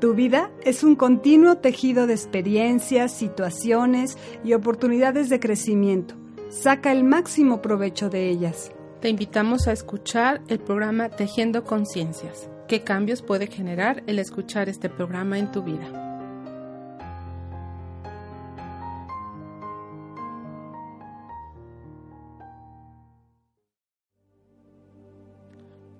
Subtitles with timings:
[0.00, 6.14] Tu vida es un continuo tejido de experiencias, situaciones y oportunidades de crecimiento.
[6.50, 8.72] Saca el máximo provecho de ellas.
[9.00, 12.50] Te invitamos a escuchar el programa Tejiendo Conciencias.
[12.68, 16.05] ¿Qué cambios puede generar el escuchar este programa en tu vida?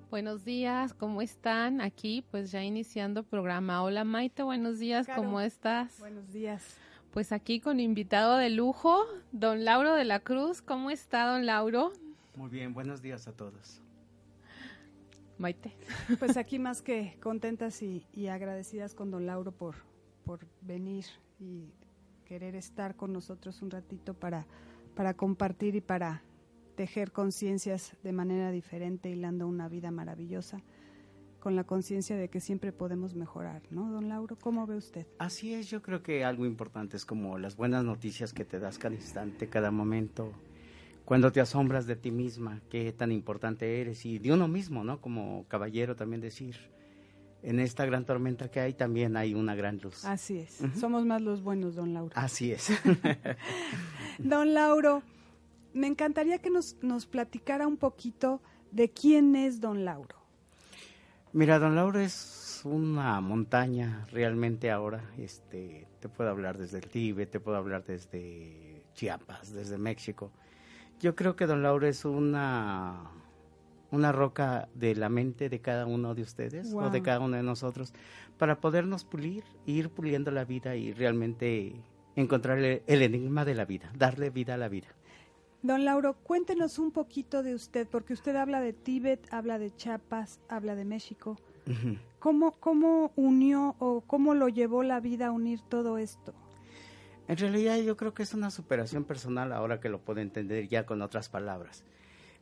[0.09, 1.81] Buenos días, ¿cómo están?
[1.81, 3.83] Aquí, pues ya iniciando programa.
[3.83, 5.99] Hola Maite, buenos días, ¿cómo estás?
[5.99, 6.77] Buenos días.
[7.11, 10.61] Pues aquí con invitado de lujo, don Lauro de la Cruz.
[10.61, 11.91] ¿Cómo está, don Lauro?
[12.37, 13.81] Muy bien, buenos días a todos.
[15.37, 15.75] Maite.
[16.19, 19.75] Pues aquí más que contentas y, y agradecidas con don Lauro por,
[20.23, 21.05] por venir
[21.37, 21.73] y
[22.23, 24.47] querer estar con nosotros un ratito para,
[24.95, 26.23] para compartir y para
[26.77, 30.61] tejer conciencias de manera diferente, hilando una vida maravillosa,
[31.39, 34.37] con la conciencia de que siempre podemos mejorar, ¿no, don Lauro?
[34.39, 35.07] ¿Cómo ve usted?
[35.17, 38.77] Así es, yo creo que algo importante es como las buenas noticias que te das
[38.77, 40.31] cada instante, cada momento,
[41.03, 45.01] cuando te asombras de ti misma, qué tan importante eres, y de uno mismo, ¿no?
[45.01, 46.57] Como caballero también decir,
[47.41, 50.05] en esta gran tormenta que hay también hay una gran luz.
[50.05, 52.13] Así es, somos más los buenos, don Lauro.
[52.15, 52.69] Así es.
[54.19, 55.01] don Lauro,
[55.77, 60.17] me encantaría que nos, nos platicara un poquito de quién es don Lauro.
[61.33, 65.03] Mira, don Lauro es una montaña realmente ahora.
[65.17, 70.31] Este, te puedo hablar desde el Tíbet, te puedo hablar desde Chiapas, desde México.
[70.99, 73.11] Yo creo que don Lauro es una
[73.91, 77.43] una roca de la mente de cada uno de ustedes o de cada uno de
[77.43, 77.93] nosotros
[78.37, 81.73] para podernos pulir, ir puliendo la vida y realmente
[82.15, 84.87] encontrar el enigma de la vida, darle vida a la vida.
[85.67, 90.39] Don Lauro, cuéntenos un poquito de usted, porque usted habla de Tíbet, habla de Chiapas,
[90.47, 91.37] habla de México.
[92.19, 96.33] ¿Cómo, ¿Cómo unió o cómo lo llevó la vida a unir todo esto?
[97.27, 100.85] En realidad yo creo que es una superación personal ahora que lo puedo entender ya
[100.85, 101.83] con otras palabras.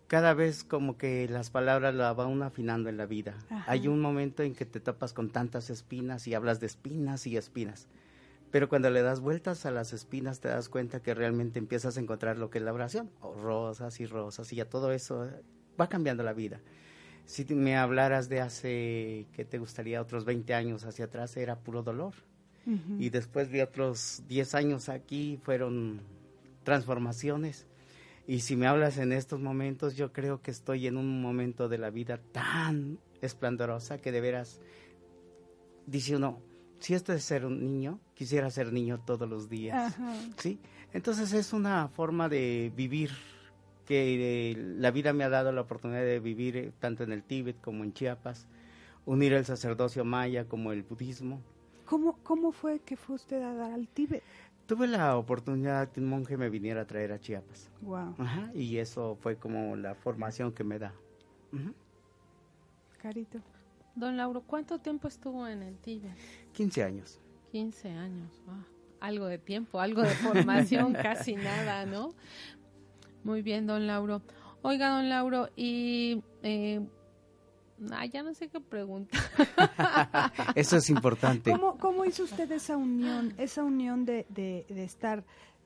[0.06, 3.34] Cada vez como que las palabras la va uno afinando en la vida.
[3.66, 7.38] Hay un momento en que te topas con tantas espinas y hablas de espinas y
[7.38, 7.88] espinas.
[8.56, 12.00] Pero cuando le das vueltas a las espinas te das cuenta que realmente empiezas a
[12.00, 15.42] encontrar lo que es la oración, o rosas y rosas y ya todo eso eh,
[15.78, 16.62] va cambiando la vida.
[17.26, 21.84] Si me hablaras de hace, que te gustaría, otros 20 años hacia atrás, era puro
[21.84, 22.14] dolor.
[22.98, 26.00] Y después de otros 10 años aquí, fueron
[26.64, 27.68] transformaciones.
[28.26, 31.78] Y si me hablas en estos momentos, yo creo que estoy en un momento de
[31.78, 34.62] la vida tan esplendorosa que de veras,
[35.88, 36.40] dice uno,
[36.80, 39.96] si esto es ser un niño, quisiera ser niño todos los días.
[40.38, 40.60] ¿sí?
[40.94, 43.12] Entonces es una forma de vivir
[43.86, 47.22] que eh, la vida me ha dado la oportunidad de vivir eh, tanto en el
[47.22, 48.48] Tíbet como en Chiapas,
[49.06, 51.40] unir el sacerdocio maya como el budismo.
[51.86, 54.24] ¿Cómo, cómo fue que fue usted a dar al Tíbet?
[54.66, 57.70] Tuve la oportunidad que un monje me viniera a traer a Chiapas.
[57.82, 58.16] Wow.
[58.56, 60.92] y eso fue como la formación que me da.
[63.00, 63.40] Carito.
[63.94, 66.18] Don Lauro, ¿cuánto tiempo estuvo en el Tíbet?
[66.54, 67.20] 15 años.
[67.56, 68.34] 15 años,
[69.00, 72.14] algo de tiempo, algo de formación, casi nada, ¿no?
[73.24, 74.22] Muy bien, don Lauro.
[74.62, 76.22] Oiga, don Lauro, y...
[76.44, 76.86] Eh,
[78.12, 79.18] ya no sé qué pregunta.
[80.56, 81.50] Eso es importante.
[81.52, 85.24] ¿Cómo, ¿Cómo, hizo usted esa unión, esa unión de, de, de estar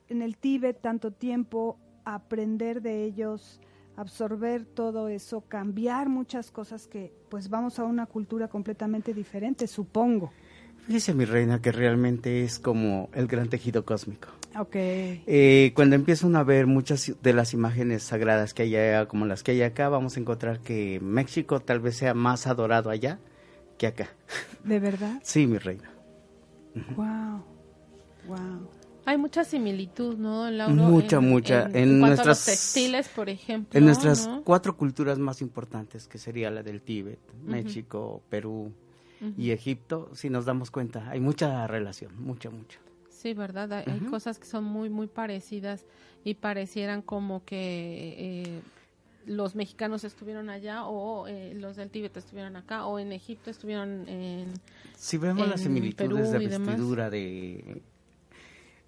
[0.08, 3.60] en el Tíbet tanto tiempo, aprender de ellos,
[3.96, 10.30] absorber todo eso, cambiar muchas cosas que pues vamos a una cultura completamente diferente, supongo.
[10.90, 14.26] Fíjese mi reina que realmente es como el gran tejido cósmico.
[14.58, 15.22] Okay.
[15.28, 19.44] Eh, cuando empiezan a ver muchas de las imágenes sagradas que hay allá, como las
[19.44, 23.20] que hay acá, vamos a encontrar que México tal vez sea más adorado allá
[23.78, 24.08] que acá.
[24.64, 25.20] ¿De verdad?
[25.22, 25.92] Sí, mi reina.
[26.96, 27.44] Wow.
[28.26, 28.68] Wow.
[29.04, 30.74] Hay mucha similitud, ¿no, Laura?
[30.74, 31.70] Mucha, mucha.
[31.72, 33.78] En, nuestras textiles, por ejemplo.
[33.78, 38.72] En nuestras cuatro culturas más importantes, que sería la del Tíbet, México, Perú
[39.36, 42.78] y Egipto, si nos damos cuenta, hay mucha relación, mucha, mucha.
[43.08, 43.72] Sí, ¿verdad?
[43.72, 45.84] Hay, cosas que son muy, muy parecidas
[46.24, 48.60] y parecieran como que eh,
[49.26, 54.08] los mexicanos estuvieron allá o eh, los del Tíbet estuvieron acá o en Egipto estuvieron
[54.08, 54.52] en...
[54.96, 57.82] Si vemos las similitudes de vestidura, de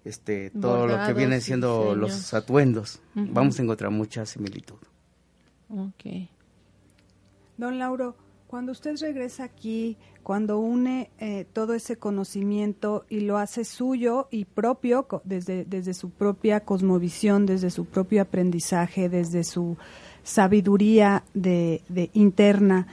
[0.03, 4.79] este todo lo que viene siendo los atuendos, vamos a encontrar mucha similitud.
[5.69, 6.29] Ok.
[7.57, 8.15] Don Lauro,
[8.53, 14.45] cuando usted regresa aquí, cuando une eh, todo ese conocimiento y lo hace suyo y
[14.45, 19.75] propio, desde, desde su propia cosmovisión, desde su propio aprendizaje, desde su
[20.21, 21.81] sabiduría de,
[22.13, 22.85] interna,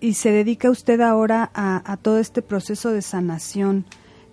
[0.00, 3.86] y se dedica usted ahora a, todo este proceso de sanación,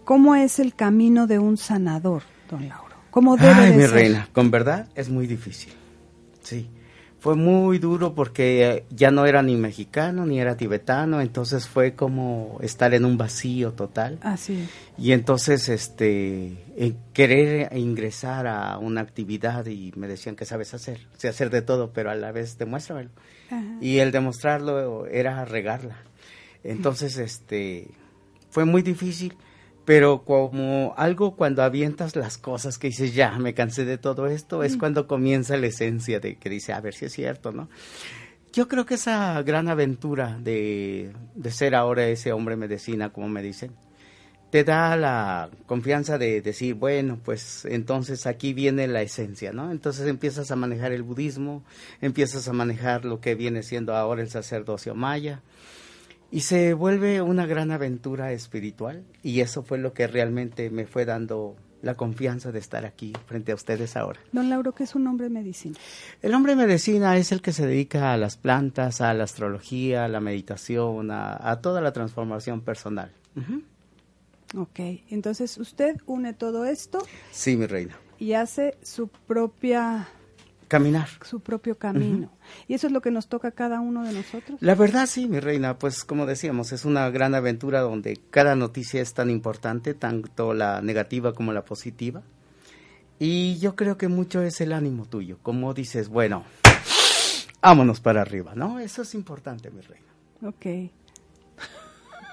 [0.04, 2.98] ¿cómo es el camino de un sanador, don Lauro?
[3.10, 3.92] ¿Cómo debe Ay, mi ser?
[3.92, 5.72] reina, con verdad es muy difícil.
[6.42, 6.68] Sí
[7.22, 12.58] fue muy duro porque ya no era ni mexicano ni era tibetano, entonces fue como
[12.64, 14.18] estar en un vacío total.
[14.24, 14.68] Así.
[14.98, 16.58] y entonces este
[17.14, 21.92] querer ingresar a una actividad y me decían que sabes hacer, sé hacer de todo,
[21.94, 23.12] pero a la vez demuéstramelo.
[23.80, 25.98] Y el demostrarlo era regarla.
[26.64, 27.88] Entonces este
[28.50, 29.36] fue muy difícil
[29.92, 34.64] pero como algo cuando avientas las cosas que dices, ya, me cansé de todo esto,
[34.64, 37.68] es cuando comienza la esencia de que dice, a ver si es cierto, ¿no?
[38.54, 43.44] Yo creo que esa gran aventura de, de ser ahora ese hombre medicina, como me
[43.44, 43.74] dicen,
[44.50, 49.74] te da la confianza de decir, bueno, pues entonces aquí viene la esencia, ¿no?
[49.74, 51.66] Entonces empiezas a manejar el budismo,
[52.00, 55.42] empiezas a manejar lo que viene siendo ahora el sacerdocio maya,
[56.32, 61.06] y se vuelve una gran aventura espiritual y eso fue lo que realmente me fue
[61.06, 64.20] dando la confianza de estar aquí frente a ustedes ahora.
[64.32, 65.78] Don Lauro, ¿qué es un hombre medicina?
[66.22, 70.08] El hombre medicina es el que se dedica a las plantas, a la astrología, a
[70.08, 73.12] la meditación, a, toda la transformación personal.
[74.56, 74.80] Ok,
[75.10, 77.00] entonces usted une todo esto.
[77.32, 77.98] Sí, mi reina.
[78.20, 80.08] Y hace su propia
[80.72, 81.10] caminar.
[81.24, 82.32] Su propio camino.
[82.70, 84.58] ¿Y eso es lo que nos toca a cada uno de nosotros?
[84.62, 89.02] La verdad sí, mi reina, pues como decíamos, es una gran aventura donde cada noticia
[89.02, 92.24] es tan importante, tanto la negativa como la positiva.
[93.20, 96.46] Y yo creo que mucho es el ánimo tuyo, como dices, bueno,
[97.62, 98.80] vámonos para arriba, ¿no?
[98.80, 100.08] Eso es importante, mi reina.
[100.42, 100.90] Ok.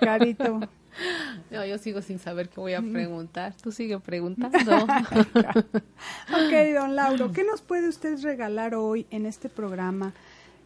[0.00, 0.61] Carito.
[1.50, 3.54] No, yo sigo sin saber qué voy a preguntar.
[3.62, 4.58] Tú sigue preguntando.
[4.84, 10.12] ok, don Lauro, ¿qué nos puede usted regalar hoy en este programa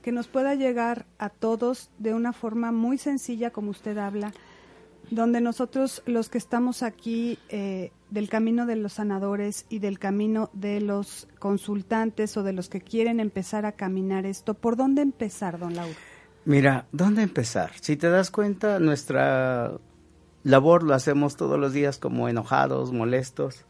[0.03, 4.33] que nos pueda llegar a todos de una forma muy sencilla, como usted habla,
[5.11, 10.51] donde nosotros los que estamos aquí eh, del camino de los sanadores y del camino
[10.55, 15.61] de los consultantes o de los que quieren empezar a caminar esto, ¿por dónde empezar,
[15.61, 15.95] don Lauro?
[16.45, 17.71] Mira, ¿dónde empezar?
[17.81, 19.79] Si te das cuenta, nuestra
[20.45, 23.65] labor lo hacemos todos los días como enojados, molestos.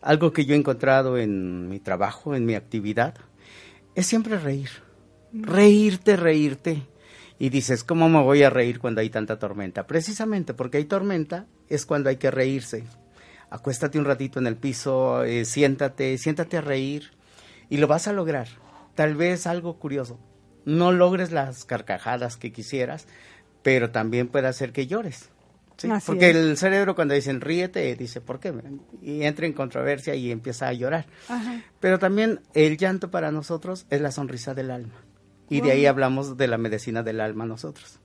[0.00, 3.14] Algo que yo he encontrado en mi trabajo, en mi actividad,
[3.94, 4.70] es siempre reír.
[5.32, 6.82] Reírte, reírte.
[7.38, 9.86] Y dices, ¿cómo me voy a reír cuando hay tanta tormenta?
[9.86, 12.84] Precisamente porque hay tormenta es cuando hay que reírse.
[13.50, 17.10] Acuéstate un ratito en el piso, eh, siéntate, siéntate a reír
[17.68, 18.48] y lo vas a lograr.
[18.94, 20.18] Tal vez algo curioso,
[20.64, 23.06] no logres las carcajadas que quisieras,
[23.62, 25.30] pero también puede hacer que llores
[26.06, 28.52] porque el cerebro cuando dicen ríete, dice, ¿por qué?
[29.02, 31.06] Y entra en controversia y empieza a llorar.
[31.80, 34.94] Pero también el llanto para nosotros es la sonrisa del alma.
[35.48, 37.98] Y de ahí hablamos de la medicina del alma nosotros.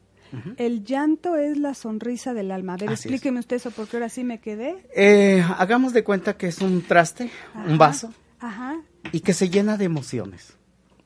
[0.57, 2.74] El llanto es la sonrisa del alma.
[2.74, 4.86] A ver, explíqueme usted eso porque ahora sí me quedé.
[4.93, 7.31] Eh, hagamos de cuenta que es un traste,
[7.65, 8.81] un vaso, Ajá.
[9.13, 10.57] y que se llena de emociones.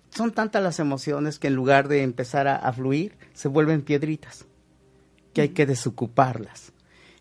[0.10, 4.46] Son tantas las emociones que en lugar de empezar a fluir, se vuelven piedritas
[5.34, 6.72] que hay que desocuparlas.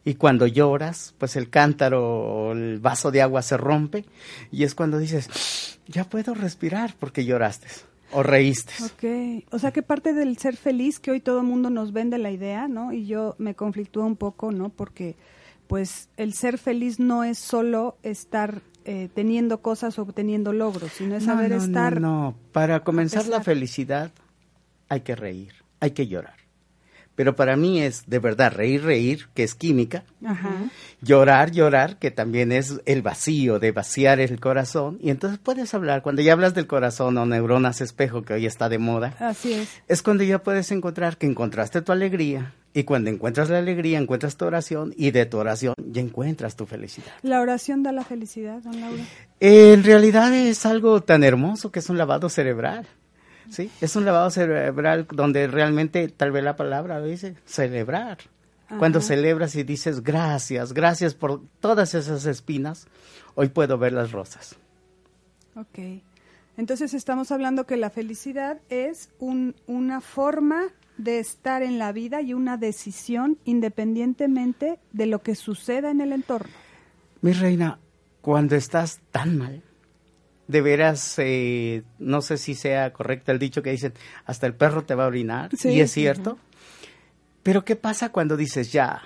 [0.04, 4.06] Y cuando lloras, pues el cántaro o el vaso de agua se rompe
[4.50, 7.68] y es cuando dices, ya puedo respirar porque lloraste
[8.12, 8.72] o reíste.
[8.82, 12.16] Ok, o sea que parte del ser feliz que hoy todo el mundo nos vende
[12.16, 12.92] la idea, ¿no?
[12.92, 14.70] Y yo me conflictúo un poco, ¿no?
[14.70, 15.16] Porque
[15.66, 21.14] pues el ser feliz no es solo estar eh, teniendo cosas o obteniendo logros, sino
[21.14, 22.00] es saber estar...
[22.00, 24.10] No, no, para comenzar la felicidad
[24.88, 26.39] hay que reír, hay que llorar
[27.20, 30.04] pero para mí es de verdad reír, reír, que es química,
[31.02, 36.00] llorar, llorar, que también es el vacío, de vaciar el corazón, y entonces puedes hablar,
[36.00, 39.68] cuando ya hablas del corazón o neuronas espejo, que hoy está de moda, Así es.
[39.86, 44.38] es cuando ya puedes encontrar que encontraste tu alegría, y cuando encuentras la alegría, encuentras
[44.38, 47.12] tu oración, y de tu oración ya encuentras tu felicidad.
[47.20, 49.02] ¿La oración da la felicidad, don Laura?
[49.40, 52.86] En realidad es algo tan hermoso que es un lavado cerebral.
[53.50, 53.70] ¿Sí?
[53.80, 58.18] Es un lavado cerebral donde realmente, tal vez la palabra dice, celebrar.
[58.78, 62.86] Cuando celebras y dices gracias, gracias por todas esas espinas,
[63.34, 64.54] hoy puedo ver las rosas.
[65.56, 66.02] Ok.
[66.56, 70.66] Entonces estamos hablando que la felicidad es un, una forma
[70.98, 76.12] de estar en la vida y una decisión independientemente de lo que suceda en el
[76.12, 76.52] entorno.
[77.22, 77.78] Mi reina,
[78.20, 79.62] cuando estás tan mal,
[80.50, 83.94] de veras, eh, no sé si sea correcto el dicho que dicen,
[84.26, 86.38] hasta el perro te va a orinar, y es cierto.
[87.42, 89.00] Pero ¿qué pasa cuando dices, ya,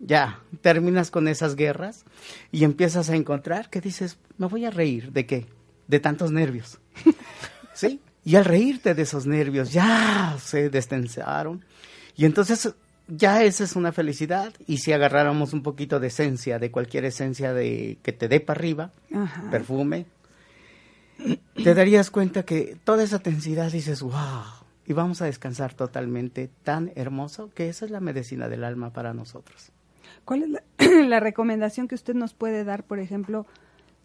[0.00, 2.04] ya, terminas con esas guerras
[2.50, 5.46] y empiezas a encontrar que dices, me voy a reír, ¿de qué?
[5.86, 6.78] De tantos nervios.
[7.74, 8.00] ¿Sí?
[8.24, 11.64] Y al reírte de esos nervios, ya se destensaron.
[12.16, 12.74] Y entonces
[13.06, 17.52] ya esa es una felicidad y si agarráramos un poquito de esencia, de cualquier esencia
[17.52, 18.92] de que te dé para arriba,
[19.50, 20.06] perfume,
[21.54, 24.44] te darías cuenta que toda esa tensidad dices, wow,
[24.86, 29.14] y vamos a descansar totalmente tan hermoso que esa es la medicina del alma para
[29.14, 29.70] nosotros.
[30.24, 30.42] ¿Cuál
[30.78, 33.46] es la, recomendación que usted nos puede dar, por ejemplo,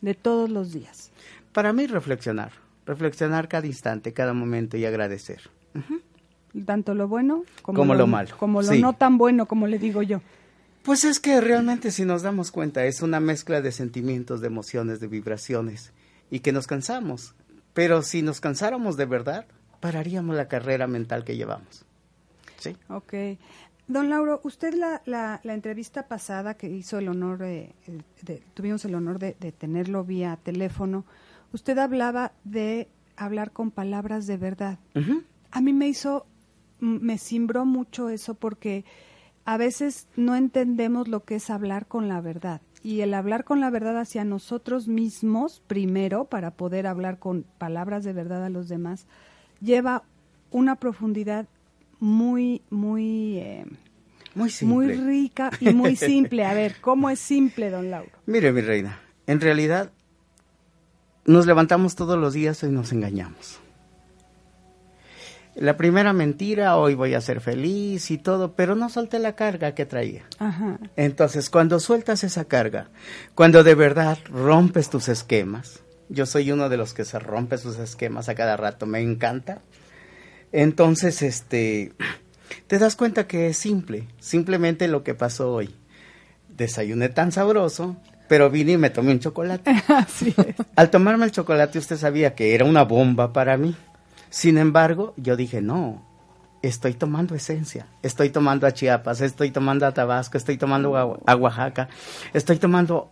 [0.01, 1.11] de todos los días?
[1.53, 2.51] Para mí, reflexionar,
[2.85, 5.41] reflexionar cada instante, cada momento y agradecer.
[6.65, 8.37] Tanto lo bueno como, lo, malo.
[8.37, 10.21] Como lo no tan bueno, como le digo yo.
[10.83, 14.99] Pues es que realmente si nos damos cuenta es una mezcla de sentimientos, de emociones,
[14.99, 15.91] de vibraciones
[16.29, 17.35] y que nos cansamos.
[17.73, 19.45] Pero si nos cansáramos de verdad,
[19.79, 21.85] pararíamos la carrera mental que llevamos.
[22.57, 22.75] ¿Sí?
[22.89, 23.13] Ok.
[23.87, 27.75] Don Lauro, usted la, la, entrevista pasada que hizo el honor de,
[28.55, 31.05] tuvimos el honor de, tenerlo vía teléfono,
[31.53, 34.79] usted hablaba de hablar con palabras de verdad.
[35.51, 36.25] A mí me hizo,
[36.79, 38.85] me cimbró mucho eso porque
[39.45, 43.61] a veces no entendemos lo que es hablar con la verdad y el hablar con
[43.61, 48.69] la verdad hacia nosotros mismos primero para poder hablar con palabras de verdad a los
[48.69, 49.07] demás
[49.59, 50.03] lleva
[50.51, 51.47] una profundidad
[51.99, 53.65] muy muy eh,
[54.35, 56.45] muy, muy rica y muy simple.
[56.45, 58.11] A ver, ¿cómo es simple, don Lauro?
[58.27, 59.91] Mire, mi reina, en realidad
[61.25, 63.64] nos levantamos todos los días y nos engañamos
[65.55, 69.73] la primera mentira, hoy voy a ser feliz y todo, pero no solté la carga
[69.73, 70.23] que traía.
[70.95, 72.89] Entonces, cuando sueltas esa carga,
[73.35, 77.79] cuando de verdad rompes tus esquemas, yo soy uno de los que se rompe sus
[77.79, 79.61] esquemas a cada rato, me encanta.
[80.51, 81.93] Entonces, este,
[82.67, 85.73] te das cuenta que es simple, simplemente lo que pasó hoy.
[86.49, 87.95] Desayuné tan sabroso,
[88.27, 89.73] pero vine y me tomé un chocolate.
[90.75, 93.75] Al tomarme el chocolate, usted sabía que era una bomba para mí.
[94.35, 96.05] Sin embargo, yo dije, no,
[96.61, 101.87] estoy tomando esencia, estoy tomando a Chiapas, estoy tomando a Tabasco, estoy tomando a, Oaxaca,
[102.33, 103.09] estoy tomando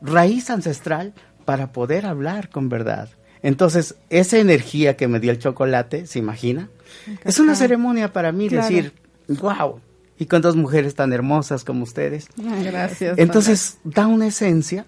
[0.00, 1.12] raíz ancestral
[1.44, 3.10] para poder hablar con verdad.
[3.42, 6.70] Entonces, esa energía que me dio el chocolate, ¿se imagina?
[7.24, 8.94] Es una ceremonia para mí decir,
[9.28, 9.80] wow,
[10.18, 12.26] y con dos mujeres tan hermosas como ustedes.
[12.38, 13.18] Gracias.
[13.18, 14.86] Entonces, da una esencia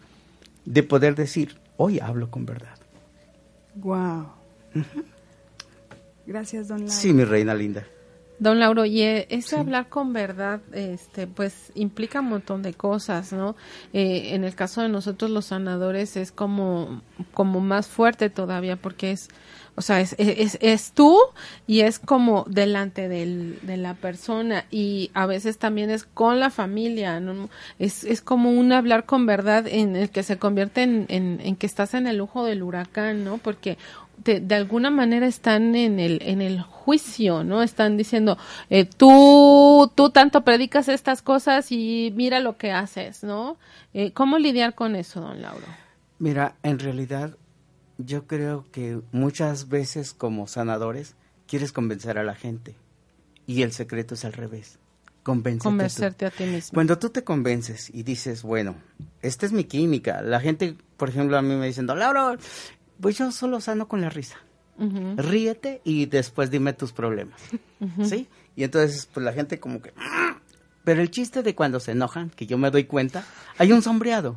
[0.64, 2.78] de poder decir, hoy hablo con verdad.
[3.74, 4.26] Wow.
[6.30, 6.92] Gracias, don Lauro.
[6.92, 7.84] Sí, mi reina linda.
[8.38, 13.32] Don Lauro, y eh, ese hablar con verdad, este, pues implica un montón de cosas,
[13.32, 13.56] ¿no?
[13.92, 17.02] Eh, en el caso de nosotros los sanadores es como,
[17.34, 19.28] como más fuerte todavía porque es,
[19.74, 21.18] o sea, es, es, es tú
[21.66, 26.48] y es como delante del, de la persona y a veces también es con la
[26.50, 27.50] familia, ¿no?
[27.78, 31.56] Es, es como un hablar con verdad en el que se convierte en, en, en
[31.56, 33.36] que estás en el lujo del huracán, ¿no?
[33.36, 33.76] Porque
[34.24, 37.62] de, alguna manera están en el, en el juicio, ¿no?
[37.62, 43.58] Están diciendo, eh, tú, tú tanto predicas estas cosas y mira lo que haces, ¿no?
[43.94, 45.66] Eh, ¿Cómo lidiar con eso, don Lauro?
[46.18, 47.36] Mira, en realidad
[47.98, 51.14] yo creo que muchas veces como sanadores
[51.46, 52.76] quieres convencer a la gente
[53.46, 54.78] y el secreto es al revés.
[55.22, 56.74] Convencerte a ti mismo.
[56.74, 58.76] Cuando tú te convences y dices, bueno,
[59.20, 62.36] esta es mi química, la gente, por ejemplo, a mí me dicen, Lauro,
[63.00, 64.36] pues yo solo sano con la risa.
[65.16, 67.40] Ríete y después dime tus problemas.
[68.02, 68.28] ¿Sí?
[68.56, 69.92] Y entonces, pues la gente como que...
[70.84, 73.24] Pero el chiste de cuando se enojan, que yo me doy cuenta,
[73.58, 74.36] hay un sombreado.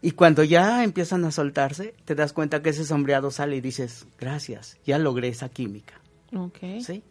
[0.00, 4.06] Y cuando ya empiezan a soltarse, te das cuenta que ese sombreado sale y dices,
[4.18, 5.99] gracias, ya logré esa química.
[6.34, 6.58] Ok.
[6.80, 7.02] ¿Sí?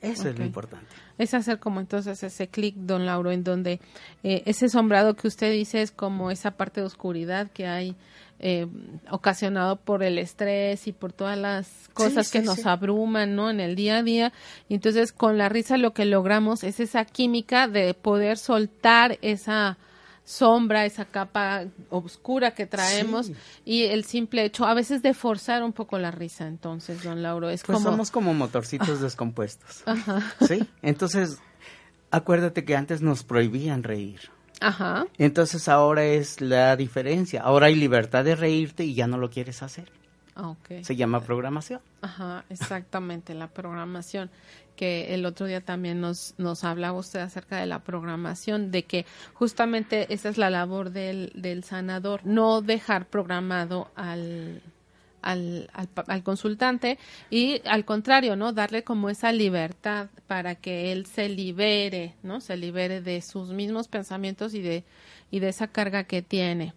[0.00, 0.86] Eso es lo importante.
[1.18, 3.80] Es hacer como entonces ese clic, don Lauro, en donde
[4.22, 7.94] eh, ese sombrado que usted dice es como esa parte de oscuridad que hay
[8.38, 8.66] eh,
[9.10, 13.50] ocasionado por el estrés y por todas las cosas que nos abruman, ¿no?
[13.50, 14.32] En el día a día.
[14.68, 19.76] Y entonces con la risa lo que logramos es esa química de poder soltar esa
[20.30, 23.32] sombra, esa capa oscura que traemos
[23.64, 26.46] y el simple hecho a veces de forzar un poco la risa.
[26.46, 27.90] Entonces, don Lauro, es pues como...
[27.90, 29.82] somos como motorcitos descompuestos.
[30.46, 30.64] ¿Sí?
[30.82, 31.38] Entonces,
[32.12, 34.30] acuérdate que antes nos prohibían reír.
[34.60, 35.06] Ajá.
[35.18, 37.42] Entonces ahora es la diferencia.
[37.42, 39.90] Ahora hay libertad de reírte y ya no lo quieres hacer.
[40.36, 40.84] Okay.
[40.84, 41.80] Se llama programación.
[42.02, 44.30] Ajá, exactamente, la programación.
[44.80, 49.04] Que el otro día también nos, nos hablaba usted acerca de la programación, de que
[49.34, 54.62] justamente esa es la labor del, del sanador, no dejar programado al,
[55.20, 55.68] al,
[56.06, 58.54] al, consultante y al contrario, ¿no?
[58.54, 62.40] Darle como esa libertad para que él se libere, ¿no?
[62.40, 64.84] Se libere de sus mismos pensamientos y de,
[65.30, 66.72] y de esa carga que tiene.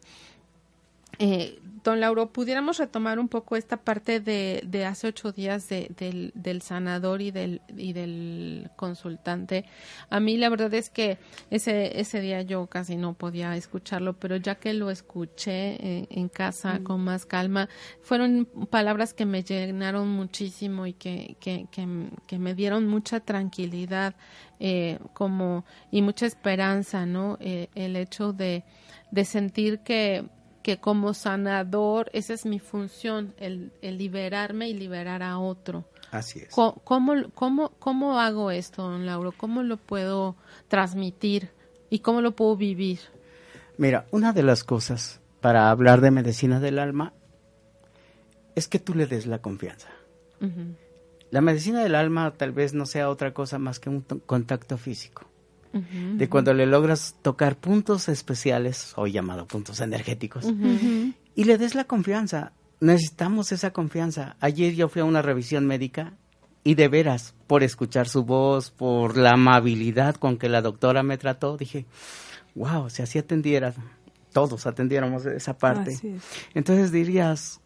[1.19, 5.91] Eh, don Lauro, pudiéramos retomar un poco esta parte de, de hace ocho días de,
[5.97, 9.65] del, del, sanador y del, y del consultante.
[10.09, 11.17] A mí la verdad es que
[11.49, 16.29] ese, ese día yo casi no podía escucharlo, pero ya que lo escuché en, en
[16.29, 16.83] casa mm.
[16.83, 17.67] con más calma,
[18.01, 24.15] fueron palabras que me llenaron muchísimo y que, que, que, que me dieron mucha tranquilidad
[24.59, 27.37] eh, como y mucha esperanza, ¿no?
[27.41, 28.63] Eh, el hecho de,
[29.11, 30.25] de sentir que
[30.63, 35.83] que como sanador, esa es mi función, el, el liberarme y liberar a otro.
[36.09, 36.49] Así es.
[36.49, 36.81] ¿Cómo,
[37.33, 39.33] cómo, cómo, hago esto, don Lauro?
[39.33, 40.35] ¿Cómo lo puedo
[40.69, 41.49] transmitir
[41.89, 42.99] y cómo lo puedo vivir?
[43.77, 47.13] Mira, una de las cosas para hablar de medicina del alma
[48.55, 49.89] es que tú le des la confianza.
[51.31, 55.32] La medicina del alma tal vez no sea otra cosa más que un contacto físico
[55.73, 60.45] de cuando le logras tocar puntos especiales, hoy llamado puntos energéticos,
[61.35, 62.53] y le des la confianza.
[62.79, 64.35] Necesitamos esa confianza.
[64.39, 66.13] Ayer yo fui a una revisión médica
[66.63, 71.17] y de veras, por escuchar su voz, por la amabilidad con que la doctora me
[71.17, 71.85] trató, dije,
[72.55, 73.73] wow, si así atendiera,
[74.31, 75.97] todos atendiéramos esa parte.
[76.53, 77.61] Entonces dirías,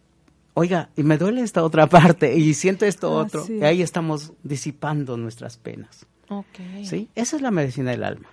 [0.53, 5.17] oiga, y me duele esta otra parte y siento esto otro, y ahí estamos disipando
[5.17, 6.05] nuestras penas.
[6.29, 6.85] Okay.
[6.85, 7.09] ¿Sí?
[7.15, 8.29] Esa es la medicina del alma.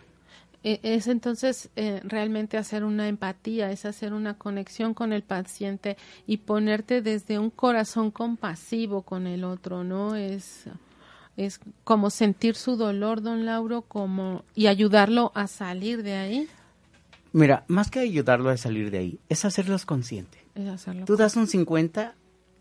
[0.64, 5.96] E, es entonces eh, realmente hacer una empatía, es hacer una conexión con el paciente
[6.26, 10.16] y ponerte desde un corazón compasivo con el otro, ¿no?
[10.16, 10.64] Es,
[11.37, 16.48] es como sentir su dolor, don Lauro, como y ayudarlo a salir de ahí.
[17.33, 20.38] Mira, más que ayudarlo a salir de ahí, es hacerlos consciente.
[20.54, 22.14] Es hacerlo Tú das un 50,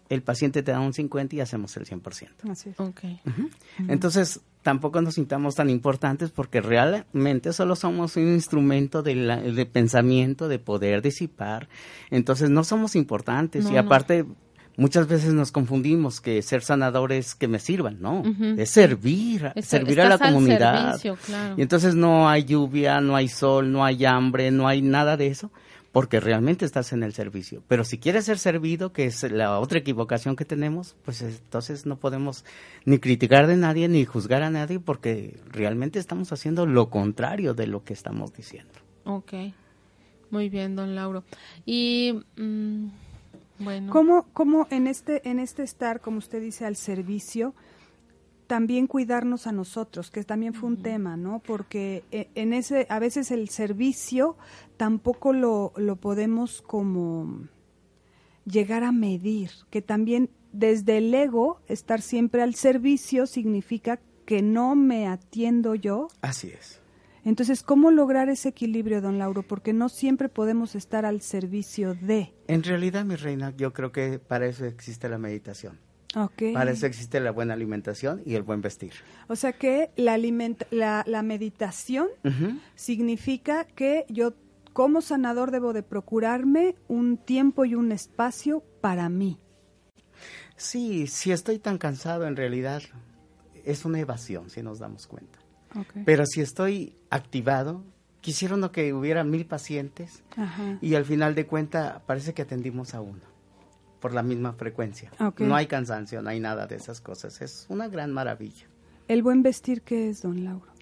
[0.10, 2.50] el paciente te da un 50 y hacemos el 100%.
[2.50, 2.80] Así es.
[2.80, 3.22] Okay.
[3.26, 3.50] Uh -huh.
[3.88, 9.66] Entonces, tampoco nos sintamos tan importantes porque realmente solo somos un instrumento de, la, de
[9.66, 11.68] pensamiento, de poder disipar.
[12.10, 13.66] Entonces, no somos importantes.
[13.66, 14.36] No, y aparte, no.
[14.78, 18.22] muchas veces nos confundimos que ser sanadores que me sirvan, ¿no?
[18.22, 18.60] Uh -huh.
[18.60, 20.98] Es servir, es, servir a la comunidad.
[20.98, 21.56] Servicio, claro.
[21.58, 25.28] Y entonces no hay lluvia, no hay sol, no hay hambre, no hay nada de
[25.28, 25.52] eso
[25.94, 27.62] porque realmente estás en el servicio.
[27.68, 31.98] Pero si quieres ser servido, que es la otra equivocación que tenemos, pues entonces no
[31.98, 32.44] podemos
[32.84, 37.68] ni criticar de nadie ni juzgar a nadie porque realmente estamos haciendo lo contrario de
[37.68, 38.74] lo que estamos diciendo.
[39.06, 39.34] Ok,
[40.32, 41.24] muy bien, don Lauro.
[41.64, 42.88] Y mmm,
[43.60, 43.94] bueno.
[43.94, 47.54] ¿Cómo, ¿Cómo en este, en este estar, como usted dice, al servicio,
[48.48, 50.84] también cuidarnos a nosotros, que también fue un uh -huh.
[50.84, 51.40] tema, ¿no?
[51.40, 54.38] Porque en ese, a veces el servicio
[54.78, 57.48] tampoco lo, lo podemos como
[58.46, 64.76] llegar a medir, que también desde el ego estar siempre al servicio significa que no
[64.76, 66.08] me atiendo yo.
[66.22, 66.80] Así es.
[67.26, 69.44] Entonces, ¿cómo lograr ese equilibrio, don Lauro?
[69.44, 72.34] Porque no siempre podemos estar al servicio de.
[72.48, 75.80] En realidad, mi reina, yo creo que para eso existe la meditación.
[76.16, 76.54] Okay.
[76.54, 78.94] Para eso existe la buena alimentación y el buen vestir.
[79.28, 82.60] O sea que la, alimenta la, la meditación uh -huh.
[82.76, 84.34] significa que yo
[84.74, 89.40] como sanador debo de procurarme un tiempo y un espacio para mí.
[90.56, 92.82] Sí, si estoy tan cansado en realidad
[93.66, 95.40] es una evasión, si nos damos cuenta.
[95.76, 96.04] Okay.
[96.04, 97.84] Pero si estoy activado,
[98.22, 100.78] quisiera uno que hubiera mil pacientes Ajá.
[100.82, 103.33] y al final de cuenta parece que atendimos a uno
[104.04, 105.10] por la misma frecuencia.
[105.18, 105.48] Okay.
[105.48, 107.42] No hay cansancio, no hay nada de esas cosas.
[107.42, 108.66] Es una gran maravilla.
[109.08, 110.74] ¿El buen vestir qué es, don Lauro?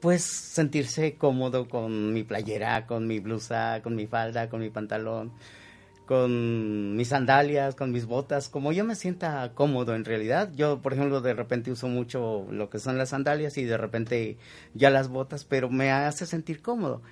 [0.00, 5.32] Pues sentirse cómodo con mi playera, con mi blusa, con mi falda, con mi pantalón,
[6.06, 10.50] con mis sandalias, con mis botas, como yo me sienta cómodo en realidad.
[10.54, 14.38] Yo, por ejemplo, de repente uso mucho lo que son las sandalias y de repente
[14.72, 17.02] ya las botas, pero me hace sentir cómodo.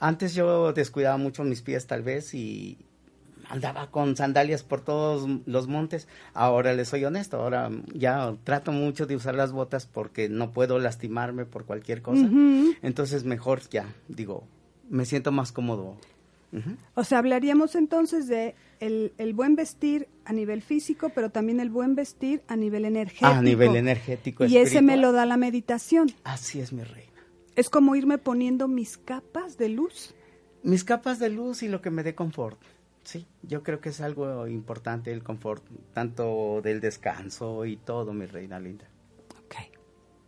[0.00, 2.78] Antes yo descuidaba mucho mis pies tal vez y
[3.48, 6.08] andaba con sandalias por todos los montes.
[6.34, 10.78] Ahora les soy honesto, ahora ya trato mucho de usar las botas porque no puedo
[10.78, 12.28] lastimarme por cualquier cosa.
[12.82, 14.44] Entonces mejor ya, digo,
[14.88, 15.96] me siento más cómodo
[16.94, 21.94] o sea, hablaríamos entonces de el, buen vestir a nivel físico, pero también el buen
[21.94, 23.26] vestir a nivel energético.
[23.26, 24.46] A nivel energético.
[24.46, 26.10] Y ese me lo da la meditación.
[26.24, 27.12] Así es, mi reina.
[27.56, 30.14] Es como irme poniendo mis capas de luz.
[30.62, 32.58] Mis capas de luz y lo que me dé confort.
[33.06, 35.62] Sí, yo creo que es algo importante el confort,
[35.94, 38.84] tanto del descanso y todo, mi reina linda.
[39.44, 39.54] Ok,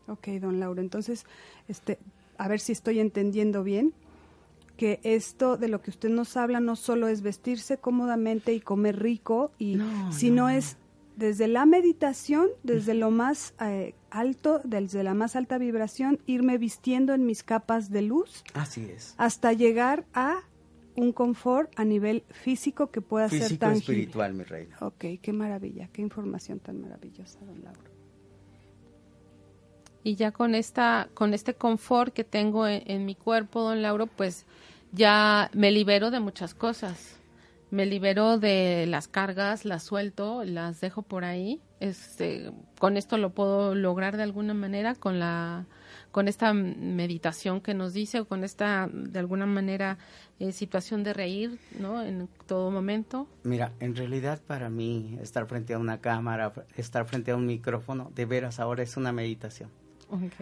[0.07, 0.81] ok, don Lauro.
[0.81, 1.27] Entonces,
[1.67, 1.99] este,
[2.37, 3.95] a ver si estoy entendiendo bien
[4.77, 9.03] que esto de lo que usted nos habla no solo es vestirse cómodamente y comer
[9.03, 9.81] rico, y,
[10.13, 10.77] sino es
[11.17, 17.13] desde la meditación, desde lo más eh, alto, desde la más alta vibración, irme vistiendo
[17.13, 18.45] en mis capas de luz.
[18.55, 19.17] Así es.
[19.19, 20.43] Hasta llegar a
[21.01, 24.77] un confort a nivel físico que pueda ser tan espiritual, mi reina.
[24.81, 27.91] Ok, qué maravilla, qué información tan maravillosa, don Lauro.
[30.05, 34.47] Y ya con esta, con este confort que tengo en mi cuerpo, don Lauro, pues
[34.93, 37.17] ya me libero de muchas cosas.
[37.71, 41.61] Me libero de las cargas, las suelto, las dejo por ahí.
[41.81, 45.67] Este, con esto lo puedo lograr de alguna manera con la
[46.19, 49.99] con esta meditación que nos dice o con esta de alguna manera
[50.41, 52.03] eh, situación de reír, ¿no?
[52.03, 53.29] En todo momento.
[53.45, 58.11] Mira, en realidad para mí estar frente a una cámara, estar frente a un micrófono,
[58.17, 59.71] de veras ahora es una meditación.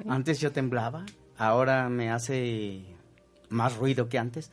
[0.08, 1.04] Antes yo temblaba,
[1.36, 2.80] ahora me hace
[3.50, 4.50] más ruido que antes,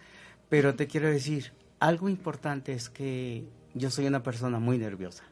[0.50, 5.24] pero te quiero decir, algo importante es que yo soy una persona muy nerviosa.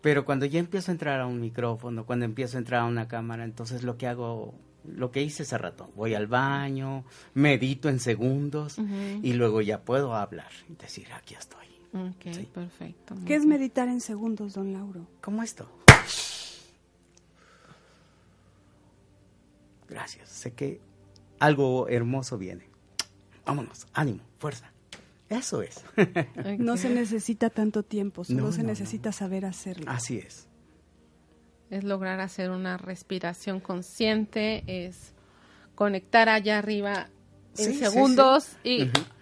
[0.00, 3.08] Pero cuando ya empiezo a entrar a un micrófono, cuando empiezo a entrar a una
[3.08, 4.54] cámara, entonces lo que hago,
[4.94, 8.78] lo que hice hace rato, voy al baño, medito en segundos
[9.22, 11.66] y luego ya puedo hablar y decir, aquí estoy.
[11.92, 13.14] Ok, perfecto.
[13.24, 15.06] ¿Qué es meditar en segundos, don Lauro?
[15.20, 15.68] Como esto.
[19.88, 20.28] Gracias.
[20.28, 20.80] Sé que
[21.38, 22.68] algo hermoso viene.
[23.44, 24.72] Vámonos, ánimo, fuerza.
[25.28, 25.82] Eso es.
[26.58, 29.86] No se necesita tanto tiempo, solo se necesita saber hacerlo.
[29.88, 30.45] Así es.
[31.70, 35.12] Es lograr hacer una respiración consciente, es
[35.74, 37.08] conectar allá arriba
[37.58, 38.48] en segundos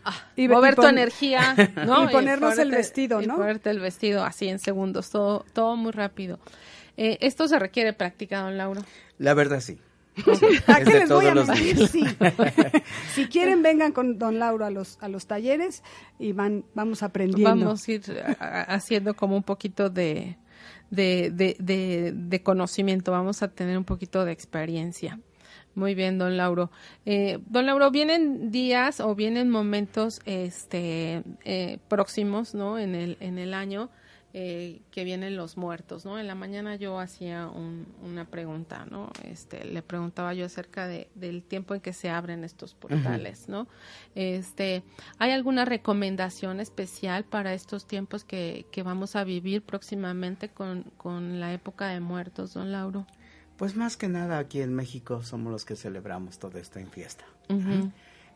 [0.05, 1.55] ah, Y, mover tu energía,
[1.87, 2.05] ¿no?
[2.05, 3.35] Y ponernos el vestido, ¿no?
[3.35, 6.39] Y ponerte el vestido así en segundos, todo, todo muy rápido.
[6.97, 8.83] Eh, ¿Esto se requiere práctica, don Lauro?
[9.19, 9.79] La verdad sí.
[10.69, 11.89] ¿A qué les voy a mentir?
[11.89, 12.05] Sí.
[13.15, 15.83] si quieren, vengan con don Lauro a los, a los talleres
[16.21, 17.67] y van, vamos aprendiendo.
[17.67, 18.03] Vamos a ir
[18.39, 20.37] haciendo como un poquito de,
[20.95, 25.19] de, de, conocimiento, vamos a tener un poquito de experiencia.
[25.75, 26.71] Muy bien, don Lauro.
[27.05, 32.79] Eh, don Lauro, vienen días o vienen momentos este, eh, próximos ¿no?
[32.79, 33.91] en, el, en el año
[34.37, 36.19] eh, que vienen los muertos, ¿no?
[36.19, 37.49] En la mañana yo hacía
[38.03, 39.13] una pregunta, ¿no?
[39.23, 43.69] Este, le preguntaba yo acerca de, del tiempo en que se abren estos portales, ¿no?
[44.17, 44.83] Este,
[45.19, 51.39] ¿hay alguna recomendación especial para estos tiempos que, que vamos a vivir próximamente con, con
[51.39, 53.07] la época de muertos, don Lauro?
[53.57, 57.25] Pues más que nada aquí en México somos los que celebramos todo esto en fiesta.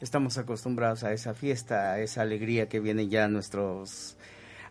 [0.00, 4.16] Estamos acostumbrados a esa fiesta, a esa alegría que vienen ya nuestros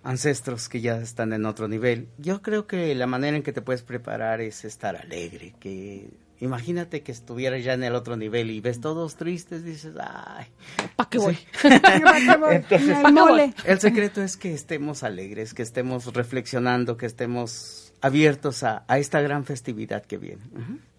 [0.04, 2.10] ancestros que ya están en otro nivel.
[2.18, 7.02] Yo creo que la manera en que te puedes preparar es estar alegre, que imagínate
[7.02, 10.48] que estuvieras ya en el otro nivel y ves todos tristes, dices, ay,
[10.96, 11.38] ¿para qué voy?
[13.66, 19.46] el secreto es que estemos alegres, que estemos reflexionando, que estemos abiertos a, esta gran
[19.46, 20.42] festividad que viene.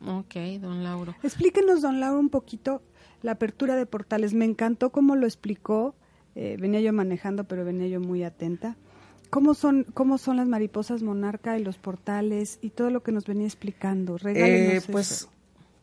[0.04, 1.14] Ok, don Lauro.
[1.22, 2.82] Explíquenos, don Lauro, un poquito
[3.22, 4.34] la apertura de portales.
[4.34, 5.94] Me encantó cómo lo explicó.
[6.34, 8.76] Eh, venía yo manejando, pero venía yo muy atenta.
[9.30, 13.26] ¿Cómo son, ¿Cómo son las mariposas monarca y los portales y todo lo que nos
[13.26, 14.16] venía explicando?
[14.24, 15.28] Eh, pues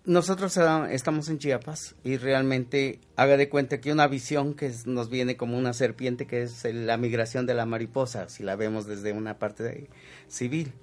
[0.05, 0.57] nosotros
[0.89, 5.57] estamos en Chiapas y realmente haga de cuenta que una visión que nos viene como
[5.57, 9.89] una serpiente que es la migración de la mariposa, si la vemos desde una parte
[10.27, 10.73] civil.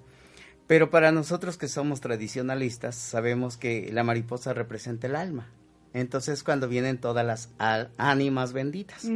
[0.66, 5.51] Pero para nosotros que somos tradicionalistas sabemos que la mariposa representa el alma.
[5.94, 7.51] Entonces cuando vienen todas las
[7.98, 9.07] ánimas benditas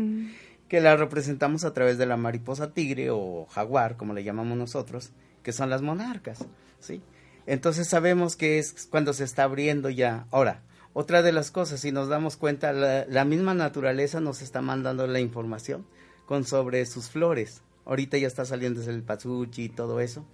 [0.68, 5.10] que la representamos a través de la mariposa tigre o jaguar, como le llamamos nosotros,
[5.42, 6.44] que son las monarcas,
[6.80, 7.02] ¿sí?
[7.46, 10.26] Entonces sabemos que es cuando se está abriendo ya.
[10.32, 15.06] Ahora, otra de las cosas, si nos damos cuenta, la, misma naturaleza nos está mandando
[15.06, 15.86] la información
[16.26, 17.62] con sobre sus flores.
[17.84, 20.26] Ahorita ya está saliendo el pasuchi y todo eso,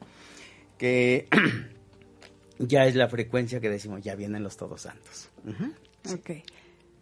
[0.78, 1.28] que
[2.58, 5.28] ya es la frecuencia que decimos, ya vienen los todos santos.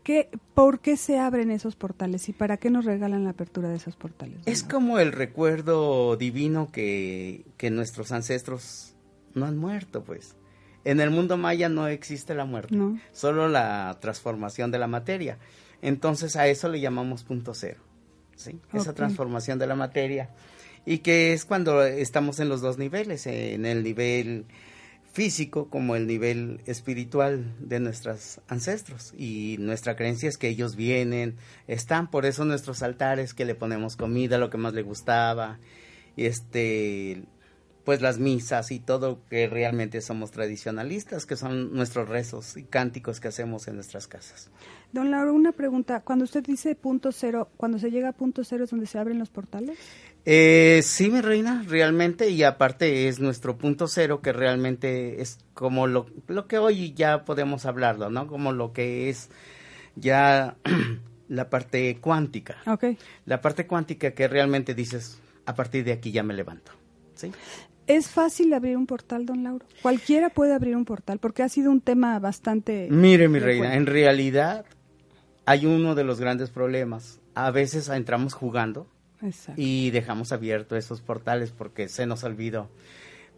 [0.02, 3.76] ¿Qué, ¿Por qué se abren esos portales y para qué nos regalan la apertura de
[3.76, 4.38] esos portales?
[4.46, 8.94] Es como el recuerdo divino que, que nuestros ancestros
[9.34, 10.36] no han muerto, pues.
[10.84, 12.76] En el mundo maya no existe la muerte,
[13.12, 15.38] solo la transformación de la materia.
[15.82, 17.80] Entonces a eso le llamamos punto cero,
[18.34, 18.58] ¿sí?
[18.72, 20.30] Esa transformación de la materia.
[20.86, 24.46] Y que es cuando estamos en los dos niveles, en el nivel
[25.12, 31.36] físico como el nivel espiritual de nuestros ancestros y nuestra creencia es que ellos vienen,
[31.66, 35.58] están, por eso nuestros altares que le ponemos comida, lo que más le gustaba,
[36.16, 37.24] este
[37.84, 43.20] pues las misas y todo que realmente somos tradicionalistas, que son nuestros rezos y cánticos
[43.20, 44.50] que hacemos en nuestras casas.
[44.92, 48.64] Don Lauro, una pregunta, cuando usted dice punto cero, cuando se llega a punto cero
[48.64, 49.78] es donde se abren los portales?
[50.24, 55.86] Eh, sí, mi reina, realmente, y aparte es nuestro punto cero que realmente es como
[55.86, 58.26] lo, lo que hoy ya podemos hablarlo, ¿no?
[58.26, 59.30] Como lo que es
[59.96, 60.56] ya
[61.28, 62.56] la parte cuántica.
[62.66, 62.98] Okay.
[63.24, 66.72] La parte cuántica que realmente dices, a partir de aquí ya me levanto.
[67.14, 67.32] ¿sí?
[67.86, 69.64] ¿Es fácil abrir un portal, don Lauro?
[69.82, 72.88] Cualquiera puede abrir un portal, porque ha sido un tema bastante...
[72.90, 74.64] Mire, mi reina, en realidad
[75.46, 77.20] hay uno de los grandes problemas.
[77.34, 78.86] A veces entramos jugando
[79.56, 82.68] y dejamos abiertos esos portales porque se nos olvidó.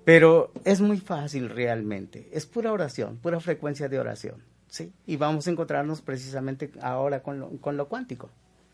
[0.04, 2.28] Pero es muy fácil realmente.
[2.32, 4.42] Es pura oración, pura frecuencia de oración.
[4.72, 4.90] ¿sí?
[5.06, 8.30] Y vamos a encontrarnos precisamente ahora con lo, con lo cuántico.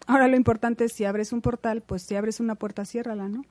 [0.06, 3.44] Ahora lo importante es si abres un portal, pues si abres una puerta, ciérrala, ¿no?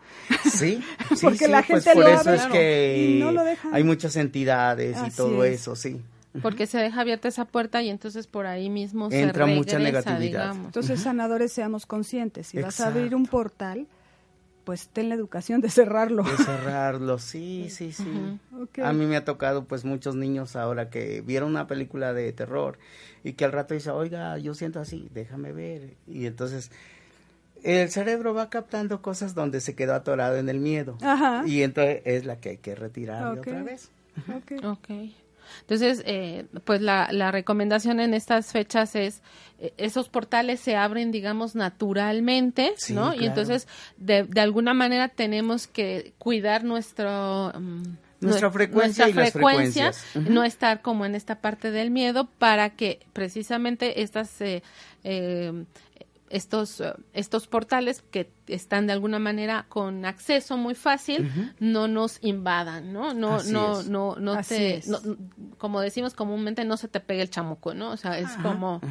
[0.49, 0.81] Sí,
[1.15, 5.11] sí porque la pues gente por eso es que no lo hay muchas entidades y
[5.11, 6.01] todo eso, sí.
[6.41, 10.55] Porque se deja abierta esa puerta y entonces por ahí mismo Entra se mucha negatividad.
[10.55, 12.47] Entonces, sanadores, seamos conscientes.
[12.47, 13.87] Si vas a abrir un portal,
[14.67, 16.23] pues ten la educación de cerrarlo.
[16.23, 18.39] De cerrarlo, sí, sí, sí.
[18.83, 22.77] A mí me ha tocado pues muchos niños ahora que vieron una película de terror
[23.23, 25.95] y que al rato dice, oiga, yo siento así, déjame ver.
[26.05, 26.69] Y entonces
[27.63, 30.97] el cerebro va captando cosas donde se quedó atorado en el miedo.
[31.45, 33.89] Y entonces es la que hay que retirar otra vez.
[34.63, 34.91] Ok.
[35.61, 39.21] Entonces, eh, pues la, la, recomendación en estas fechas es,
[39.59, 43.13] eh, esos portales se abren, digamos, naturalmente, ¿no?
[43.13, 47.51] Y entonces, de, de, alguna manera tenemos que cuidar nuestro...
[47.57, 47.83] Mm,
[48.19, 54.01] nuestra frecuencia, nuestra frecuencia no estar como en esta parte del miedo para que precisamente
[54.01, 54.63] estas eh,
[55.03, 55.65] eh
[56.29, 62.19] estos, eh, estos portales que están de alguna manera con acceso muy fácil no nos
[62.21, 63.13] invadan, ¿no?
[63.13, 64.81] No, no, no, no te,
[65.57, 67.91] como decimos comúnmente, no se te pegue el chamuco, ¿no?
[67.91, 68.81] O sea, es como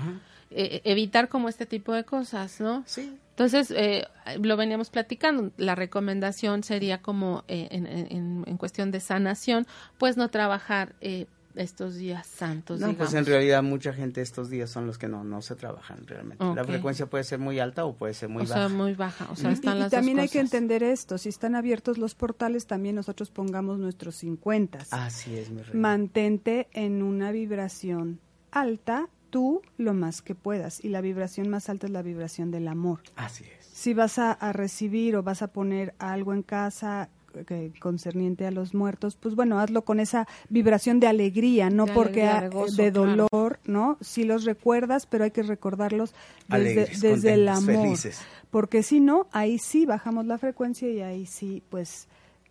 [0.51, 2.83] eh, evitar como este tipo de cosas, ¿no?
[2.87, 3.19] Sí.
[3.37, 4.07] Entonces, eh,
[4.41, 9.67] lo veníamos platicando, la recomendación sería como en, en, en, cuestión de sanación,
[9.99, 12.81] pues no trabajar eh, estos días santos?
[12.81, 16.07] No, pues en realidad mucha gente estos días son los que no, no se trabajan
[16.07, 16.45] realmente.
[16.55, 18.67] La frecuencia puede ser muy alta o puede ser muy baja.
[18.67, 19.29] O sea, muy baja.
[19.31, 22.95] O sea, están y, también hay que entender esto, si están abiertos los portales, también
[22.95, 24.87] nosotros pongamos nuestros 50.
[24.91, 25.79] Así es, mi rey.
[25.79, 31.87] Mantente en una vibración alta tú lo más que puedas y la vibración más alta
[31.87, 33.01] es la vibración del amor.
[33.17, 33.67] Así es.
[33.67, 37.11] Si vas a, a recibir o vas a poner algo en casa
[37.45, 42.29] que concerniente a los muertos, pues bueno, hazlo con esa vibración de alegría, no porque
[42.77, 43.99] de, dolor, ¿no?
[44.01, 46.15] Si los recuerdas, pero hay que recordarlos
[46.49, 47.99] desde, el amor.
[48.51, 52.09] Porque si no, ahí sí bajamos la frecuencia y ahí sí, pues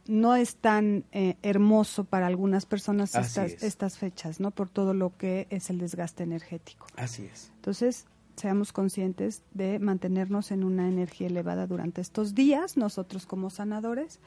[0.07, 4.51] no es tan eh, hermoso para algunas personas estas, estas fechas, ¿no?
[4.51, 6.85] Por todo lo que es el desgaste energético.
[6.95, 7.51] Así es.
[7.55, 14.19] Entonces, seamos conscientes de mantenernos en una energía elevada durante estos días, nosotros como sanadores,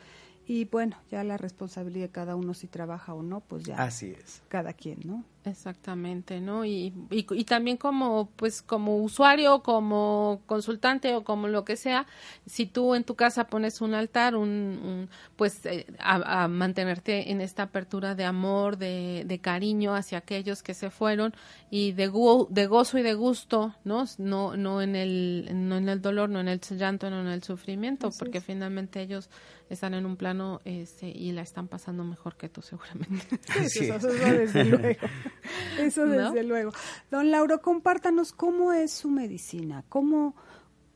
[0.48, 3.76] y bueno, ya la responsabilidad de cada uno si trabaja o no, pues ya.
[3.76, 4.42] Así es.
[4.48, 5.22] Cada quien, ¿no?
[5.44, 6.64] Exactamente, ¿no?
[6.64, 12.06] Y, y, también como, pues, como usuario, como consultante o como lo que sea,
[12.44, 17.64] si tú en tu casa pones un altar, un, pues, eh, a, mantenerte en esta
[17.64, 21.32] apertura de amor, de, de cariño hacia aquellos que se fueron
[21.70, 22.10] y de,
[22.50, 24.04] de gozo y de gusto, ¿no?
[24.18, 27.42] No, no en el, no en el dolor, no en el llanto, no en el
[27.42, 29.30] sufrimiento, porque finalmente ellos
[29.70, 33.38] están en un plano este, y la están pasando mejor que tú seguramente.
[33.64, 35.00] eso, desde luego.
[35.78, 36.72] Eso desde luego.
[37.10, 40.34] Don Lauro, compártanos cómo es su medicina, cómo,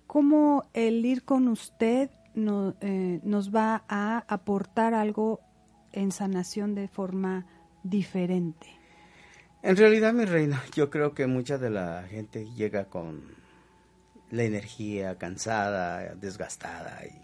[0.07, 5.41] cómo el ir con usted no, eh, nos va a aportar algo
[5.93, 7.47] en sanación de forma
[7.83, 8.67] diferente.
[9.63, 13.37] En realidad, mi reina, yo creo que mucha de la gente llega con
[14.31, 17.23] la energía cansada, desgastada y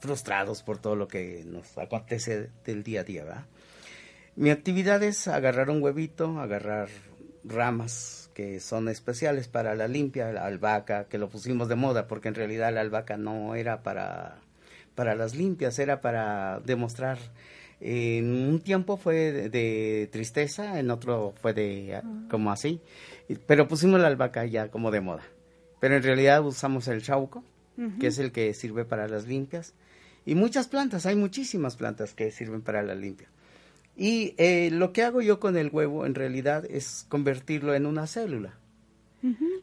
[0.00, 3.46] frustrados por todo lo que nos acontece del día a día, ¿verdad?
[4.36, 6.88] Mi actividad es agarrar un huevito, agarrar
[7.42, 12.28] ramas que son especiales para la limpia, la albahaca, que lo pusimos de moda, porque
[12.28, 14.36] en realidad la albahaca no era para,
[14.94, 17.16] para las limpias, era para demostrar.
[17.80, 22.82] En un tiempo fue de, tristeza, en otro fue de como así,
[23.46, 25.22] pero pusimos la albahaca ya como de moda.
[25.80, 27.42] Pero en realidad usamos el chauco,
[27.98, 29.72] que es el que sirve para las limpias,
[30.26, 33.30] y muchas plantas, hay muchísimas plantas que sirven para la limpia.
[33.96, 38.06] Y eh, lo que hago yo con el huevo en realidad es convertirlo en una
[38.06, 38.54] célula.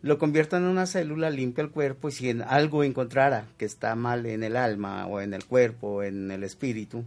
[0.02, 3.96] Lo convierto en una célula, limpia el cuerpo y si en algo encontrara que está
[3.96, 7.06] mal en el alma o en el cuerpo o en el espíritu,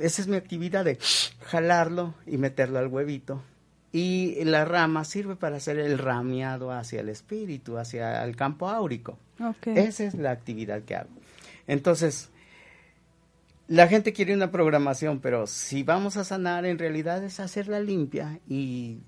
[0.00, 0.98] esa es mi actividad de
[1.42, 3.42] jalarlo y meterlo al huevito.
[3.92, 9.18] Y la rama sirve para hacer el rameado hacia el espíritu, hacia el campo áurico.
[9.66, 11.10] Esa es la actividad que hago.
[11.66, 12.30] Entonces,
[13.66, 18.40] la gente quiere una programación, pero si vamos a sanar, en realidad es hacerla limpia
[18.46, 18.98] y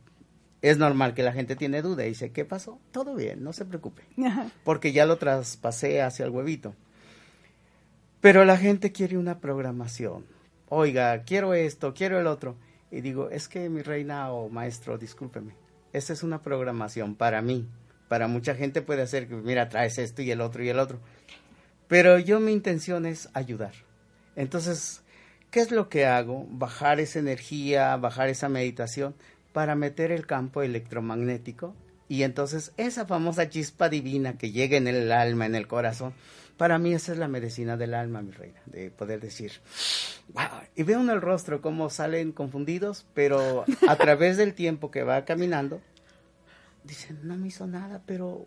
[0.62, 2.81] es normal que la gente tiene duda y dice, ¿qué pasó?
[2.90, 4.03] Todo bien, no se preocupe,
[4.64, 6.75] porque ya lo traspasé hacia el huevito.
[8.21, 10.25] Pero la gente quiere una programación.
[10.69, 12.57] Oiga, quiero esto, quiero el otro.
[12.90, 15.53] Y digo, es que mi reina o maestro, discúlpeme,
[15.92, 17.69] esta es una programación para mí.
[18.09, 20.99] Para mucha gente puede ser que, mira, traes esto y el otro y el otro.
[21.88, 23.86] Pero yo mi intención es ayudar
[24.37, 25.03] entonces,
[25.51, 26.46] ¿qué es lo que hago?
[26.51, 29.14] Bajar esa energía, bajar esa meditación
[29.53, 31.75] para meter el campo electromagnético
[32.09, 36.12] y entonces esa famosa chispa divina que llega en el alma, en el corazón,
[36.57, 39.53] para mí esa es la medicina del alma, mi reina, de poder decir,
[40.33, 45.03] wow, y veo en el rostro cómo salen confundidos, pero a través del tiempo que
[45.03, 45.81] va caminando,
[46.85, 48.46] dicen, no me hizo nada, pero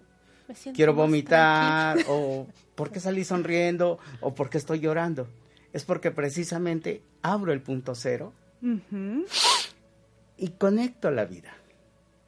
[0.74, 4.00] quiero vomitar, o ¿por qué salí sonriendo?
[4.22, 5.28] o ¿por qué estoy llorando?
[5.74, 8.34] Es porque precisamente abro el punto cero
[10.38, 11.54] y conecto la vida.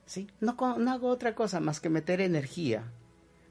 [0.05, 0.27] ¿sí?
[0.39, 2.83] No, no hago otra cosa más que meter energía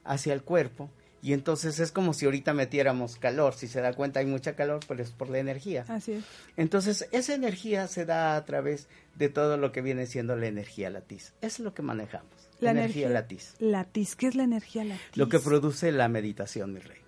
[0.05, 0.91] hacia el cuerpo
[1.23, 3.55] y entonces es como si ahorita metiéramos calor.
[3.55, 5.85] Si se da cuenta hay mucha calor, pero es por la energía.
[5.89, 6.25] Así es.
[6.57, 10.89] Entonces esa energía se da a través de todo lo que viene siendo la energía
[10.89, 11.35] latiz.
[11.43, 12.31] es lo que manejamos.
[12.61, 13.55] La energía, latiz.
[13.59, 15.17] Latiz, ¿qué es la energía latiz?
[15.17, 17.07] Lo que produce la meditación, mi reina.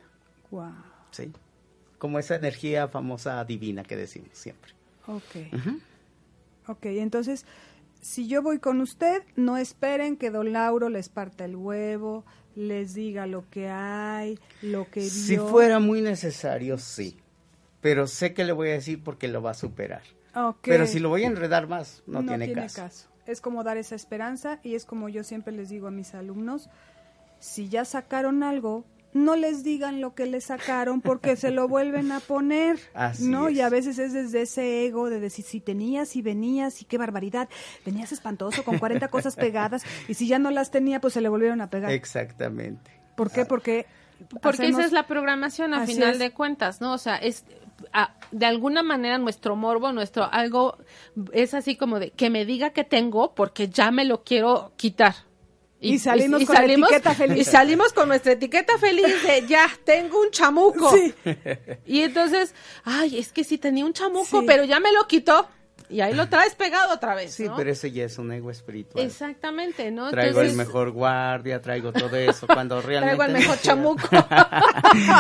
[0.51, 0.73] Wow.
[1.11, 1.31] Sí
[2.03, 4.73] como esa energía famosa divina que decimos siempre.
[5.07, 5.37] Ok.
[6.67, 7.47] Ok, entonces,
[8.01, 12.25] si yo voy con usted, no esperen que don Lauro les parta el huevo,
[12.57, 15.11] les diga lo que hay, lo que vio.
[15.11, 17.19] Si fuera muy necesario, sí.
[17.81, 20.03] Pero sé que le voy a decir porque lo va a superar.
[20.35, 20.73] Okay.
[20.73, 23.07] Pero si lo voy a enredar más, no, tiene, tiene caso.
[23.27, 26.69] Es como dar esa esperanza y es como yo siempre les digo a mis alumnos,
[27.39, 32.13] si ya sacaron algo, no les digan lo que le sacaron porque se lo vuelven
[32.13, 32.79] a poner,
[33.21, 33.51] ¿no?
[33.51, 36.99] Y a veces es desde ese ego de decir si tenías y venías y qué
[36.99, 37.49] barbaridad,
[37.85, 41.29] venías espantoso con 40 cosas pegadas y si ya no las tenía pues se le
[41.29, 41.91] volvieron a pegar.
[41.93, 42.91] Exactamente.
[43.17, 43.45] ¿Por qué?
[43.45, 43.87] Porque
[44.41, 46.93] porque esa es la programación a final de cuentas, ¿no?
[46.93, 47.45] O sea, es
[48.31, 50.79] de alguna manera nuestro morbo, nuestro algo
[51.33, 55.15] es así como de que me diga que tengo porque ya me lo quiero quitar.
[55.83, 57.39] Y, salimos con etiqueta feliz.
[57.39, 60.95] Y salimos con nuestra etiqueta feliz de ya, tengo un chamuco.
[61.85, 65.49] Y entonces, ay, es que sí tenía un chamuco, pero ya me lo quitó.
[65.89, 67.35] Y ahí lo traes pegado otra vez.
[67.35, 69.05] Sí, pero ese ya es un ego espiritual.
[69.05, 70.11] Exactamente, ¿no?
[70.11, 73.17] Traigo el mejor guardia, traigo todo eso, cuando realmente.
[73.17, 74.09] Traigo el mejor chamuco.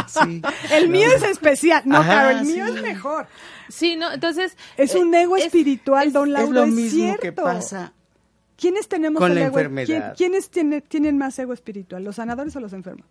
[0.07, 0.43] sí.
[0.71, 1.83] El mío es especial.
[1.85, 3.27] No, claro, el mío es mejor.
[3.69, 4.57] Sí, no, entonces.
[4.77, 6.63] Es un ego espiritual, don Lauro.
[6.63, 7.93] Es lo mismo que pasa
[8.63, 10.15] ¿Quiénes tenemos con la enfermedad?
[10.17, 13.09] ¿Quiénes tienen más ego espiritual, los sanadores o los enfermos?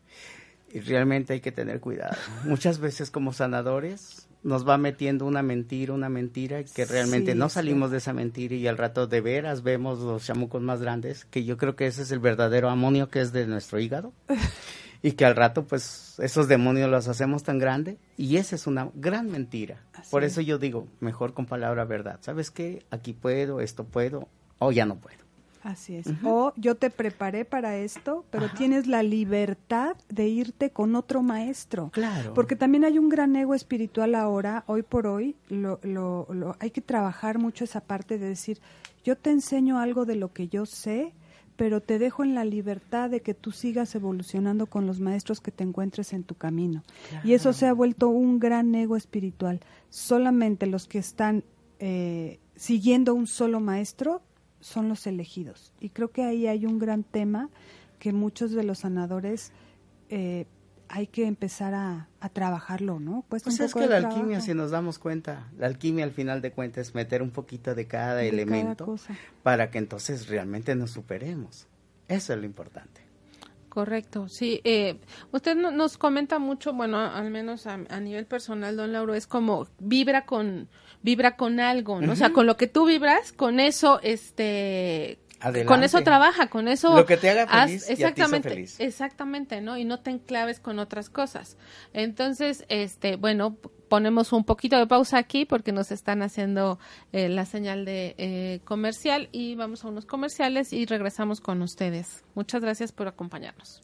[0.71, 2.15] Y realmente hay que tener cuidado.
[2.45, 7.91] Muchas veces como sanadores nos va metiendo una mentira, una mentira que realmente no salimos
[7.91, 11.57] de esa mentira y al rato de veras vemos los chamucos más grandes, que yo
[11.57, 14.13] creo que ese es el verdadero amonio que es de nuestro hígado.
[15.03, 18.89] y que al rato pues esos demonios los hacemos tan grande y esa es una
[18.93, 19.83] gran mentira.
[20.09, 22.19] Por eso yo digo, mejor con palabra verdad.
[22.21, 22.85] ¿Sabes qué?
[22.89, 25.20] Aquí puedo, esto puedo o ya no puedo.
[25.63, 26.07] Así es.
[26.23, 31.89] O yo te preparé para esto, pero tienes la libertad de irte con otro maestro.
[31.91, 32.33] Claro.
[32.33, 36.71] Porque también hay un gran ego espiritual ahora, hoy por hoy, lo, lo, lo, hay
[36.71, 38.59] que trabajar mucho esa parte de decir,
[39.03, 41.13] yo te enseño algo de lo que yo sé,
[41.55, 45.51] pero te dejo en la libertad de que tú sigas evolucionando con los maestros que
[45.51, 46.81] te encuentres en tu camino.
[47.23, 49.59] Y eso se ha vuelto un gran ego espiritual.
[49.89, 51.43] Solamente los que están
[51.77, 54.23] eh, siguiendo un solo maestro
[54.61, 55.73] son los elegidos.
[55.79, 57.49] Y creo que ahí hay un gran tema
[57.99, 59.51] que muchos de los sanadores
[60.09, 60.45] eh,
[60.87, 63.25] hay que empezar a, trabajarlo, ¿no?
[63.29, 66.89] pues es que la alquimia, si nos damos cuenta, la alquimia al final de cuentas
[66.89, 68.95] es meter un poquito de cada elemento
[69.41, 71.67] para que entonces realmente nos superemos.
[72.07, 73.00] Eso es lo importante.
[73.71, 74.59] Correcto, sí.
[74.65, 74.99] Eh,
[75.31, 80.25] usted nos comenta mucho, bueno, al menos a, nivel personal, don Lauro, es como vibra
[80.25, 80.67] con
[81.01, 82.11] vibra con algo, ¿no?
[82.11, 85.19] O sea, con lo que tú vibras, con eso, este,
[85.65, 88.79] con eso trabaja, con eso lo que te haga feliz exactamente, y feliz.
[88.81, 89.77] exactamente, ¿no?
[89.77, 91.55] Y no te enclaves con otras cosas.
[91.93, 93.57] Entonces, este, bueno,
[93.91, 96.79] ponemos un poquito de pausa aquí porque nos están haciendo
[97.11, 102.23] eh, la señal de eh, comercial y vamos a unos comerciales y regresamos con ustedes.
[102.33, 103.81] Muchas gracias por acompañarnos.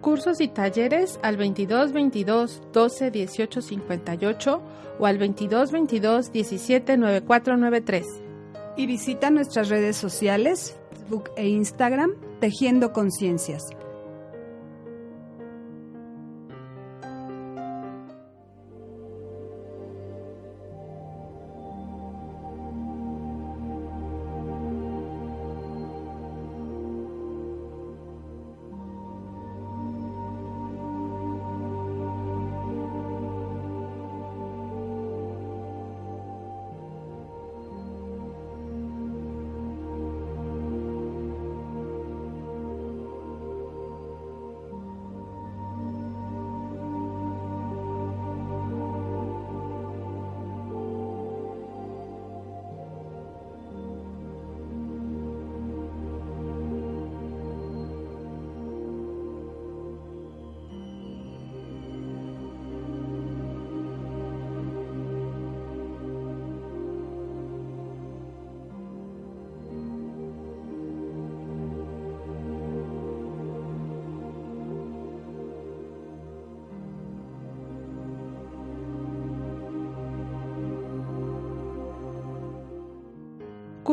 [0.00, 4.62] Cursos y talleres al 22 22 12 18 58
[5.00, 8.06] o al 22 22 17 94 93
[8.76, 13.79] y visita nuestras redes sociales, Facebook e Instagram, Tejiendo Conciencias.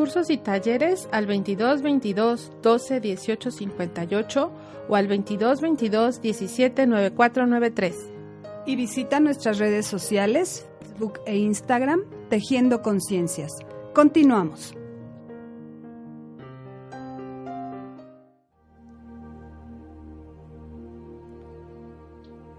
[0.07, 4.51] Cursos y talleres al 22 22 12 18 58
[4.87, 8.13] o al 22 22 17 94 93.
[8.65, 13.51] Y visita nuestras redes sociales, Facebook e Instagram, Tejiendo Conciencias.
[13.93, 14.73] Continuamos.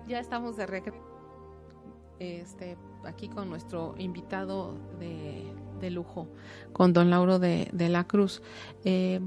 [0.07, 0.99] Ya estamos de regreso
[2.19, 6.29] este, aquí con nuestro invitado de de lujo
[6.73, 8.43] con don Lauro de, la Cruz.
[8.85, 9.21] Eh,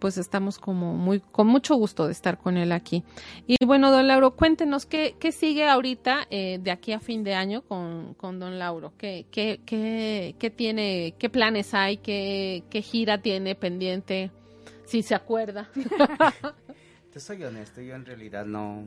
[0.00, 3.04] pues estamos como muy con mucho gusto de estar con él aquí.
[3.46, 7.34] Y bueno, don Lauro, cuéntenos qué, qué sigue ahorita eh, de aquí a fin de
[7.34, 8.94] año con, con don Lauro.
[8.96, 14.30] ¿Qué, qué, qué, qué tiene, qué planes hay, qué, qué gira tiene pendiente,
[14.86, 15.68] si se acuerda?
[17.12, 18.84] Te soy honesto, yo en realidad no,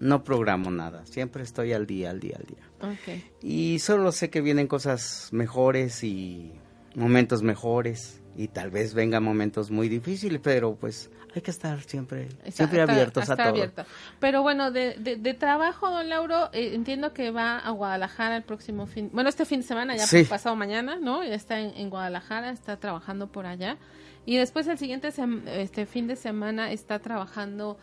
[0.00, 3.22] no programo nada, siempre estoy al día, al día, al día.
[3.42, 6.52] Y solo sé que vienen cosas mejores y
[6.94, 12.28] momentos mejores y tal vez vengan momentos muy difíciles, pero pues hay que estar siempre,
[12.50, 13.84] siempre abiertos a todo.
[14.20, 18.86] Pero bueno, de, de, trabajo, don Lauro, eh, entiendo que va a Guadalajara el próximo
[18.86, 21.22] fin, bueno, este fin de semana, ya pasado mañana, ¿no?
[21.24, 23.76] Ya está en, Guadalajara, está trabajando por allá.
[24.24, 25.08] Y después el siguiente
[25.46, 27.78] este fin de semana está trabajando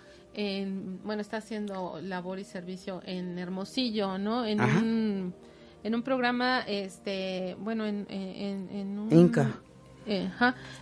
[1.04, 4.46] bueno, está haciendo labor y servicio en Hermosillo, ¿no?
[4.46, 5.34] En un
[5.86, 9.14] en un programa, este, bueno, en, en, un...
[9.14, 9.62] Inca.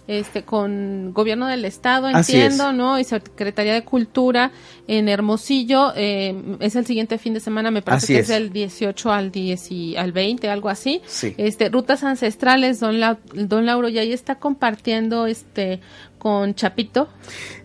[0.07, 2.99] Este, con gobierno del estado, entiendo, ¿no?
[2.99, 4.51] Y Secretaría de Cultura
[4.87, 8.27] en Hermosillo, eh, es el siguiente fin de semana, me parece que es.
[8.27, 11.01] del 18 al 10 y al 20, algo así.
[11.37, 12.99] Este, rutas ancestrales, don,
[13.33, 15.79] don Lauro, y ahí está compartiendo, este,
[16.23, 17.09] con Chapito?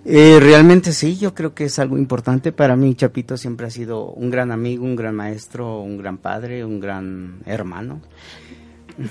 [0.05, 2.51] Eh, realmente sí, yo creo que es algo importante.
[2.51, 6.65] Para mí Chapito siempre ha sido un gran amigo, un gran maestro, un gran padre,
[6.65, 8.01] un gran hermano.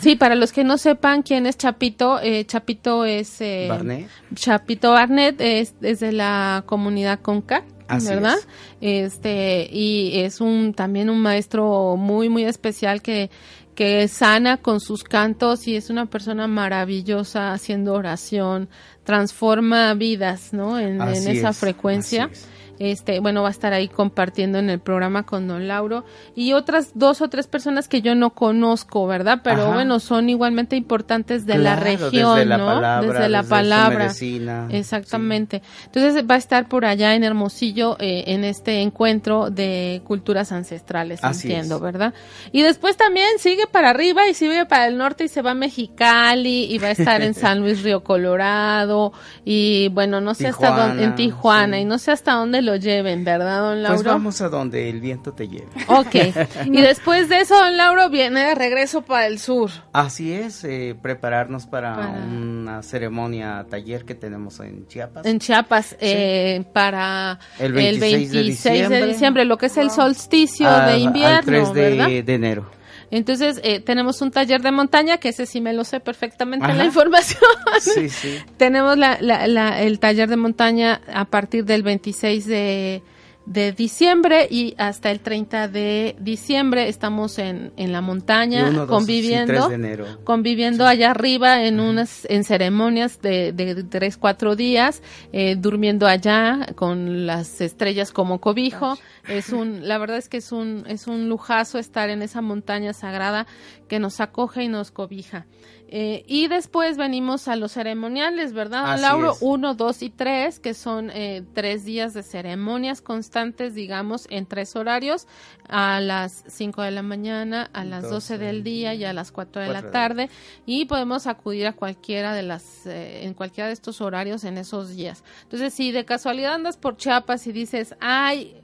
[0.01, 3.39] Sí, para los que no sepan quién es Chapito, eh, Chapito es...
[3.41, 4.09] Eh, Barnett.
[4.35, 7.63] Chapito Barnett es, de la comunidad Conca.
[7.87, 8.35] ¿verdad?
[8.81, 13.29] Este y es un también un maestro muy muy especial que
[13.77, 18.69] que sana con sus cantos y es una persona maravillosa haciendo oración,
[19.03, 20.79] transforma vidas, ¿no?
[20.79, 22.31] En, esa frecuencia.
[22.79, 26.05] Este, bueno, va a estar ahí compartiendo en el programa con don Lauro
[26.35, 29.41] y otras dos o tres personas que yo no conozco, ¿verdad?
[29.43, 32.65] Pero bueno, son igualmente importantes de la región, desde la ¿no?
[32.65, 33.99] Palabra, desde la desde palabra.
[33.99, 35.61] medicina, Exactamente.
[35.85, 41.19] Entonces va a estar por allá en Hermosillo eh, en este encuentro de culturas ancestrales,
[41.23, 41.81] Así entiendo, es.
[41.81, 42.13] ¿verdad?
[42.51, 45.55] Y después también sigue para arriba y sigue para el norte y se va a
[45.55, 49.13] Mexicali y va a estar en San Luis Río Colorado
[49.45, 51.81] y bueno, no sé hasta dónde, en Tijuana, Tijuana sí.
[51.81, 53.95] y no sé hasta dónde lo lleven, ¿verdad, don Lauro?
[53.95, 55.67] Pues vamos a donde el viento te lleve.
[55.87, 56.15] Ok.
[56.65, 59.71] y después de eso, don Lauro viene de regreso para el sur.
[59.93, 65.25] Así es, eh, prepararnos para, Para- una ceremonia taller que tenemos en Chiapas.
[65.25, 68.01] En Chiapas, eh, para El 26
[68.31, 69.05] de 26 de diciembre.
[69.07, 72.07] diciembre, lo que es el solsticio a- de al invierno, 3 de, ¿verdad?
[72.23, 72.69] de enero.
[73.09, 76.75] Entonces, eh, tenemos un taller de montaña, que ese sí me lo sé perfectamente Ajá.
[76.75, 77.39] la información.
[77.79, 78.37] Sí, sí.
[78.57, 83.01] tenemos la, la- la- el taller de montaña a partir del 26 de,
[83.47, 88.89] de diciembre y hasta el 30 de diciembre estamos en, en la montaña uno, dos,
[88.89, 90.05] conviviendo sí, 3 de enero.
[90.25, 96.67] conviviendo allá arriba en unas en ceremonias de, de tres cuatro días eh, durmiendo allá
[96.75, 98.97] con las estrellas como cobijo.
[99.29, 102.91] Es un la verdad es que es un es un lujazo estar en esa montaña
[102.91, 103.47] sagrada
[103.87, 105.45] que nos acoge y nos cobija
[105.89, 109.37] Eh, y después venimos a los ceremoniales verdad Así Lauro es.
[109.39, 114.75] uno dos y tres que son eh, tres días de ceremonias constantes digamos en tres
[114.75, 115.27] horarios
[115.69, 119.61] a las 5 de la mañana a las 12 del día y a las 4
[119.61, 120.29] de la Cuatro de la tarde
[120.65, 124.95] y podemos acudir a cualquiera de las eh, en cualquiera de estos horarios en esos
[124.95, 125.23] días.
[125.43, 128.55] Entonces, si de casualidad andas por Chiapas y dices, "Ay,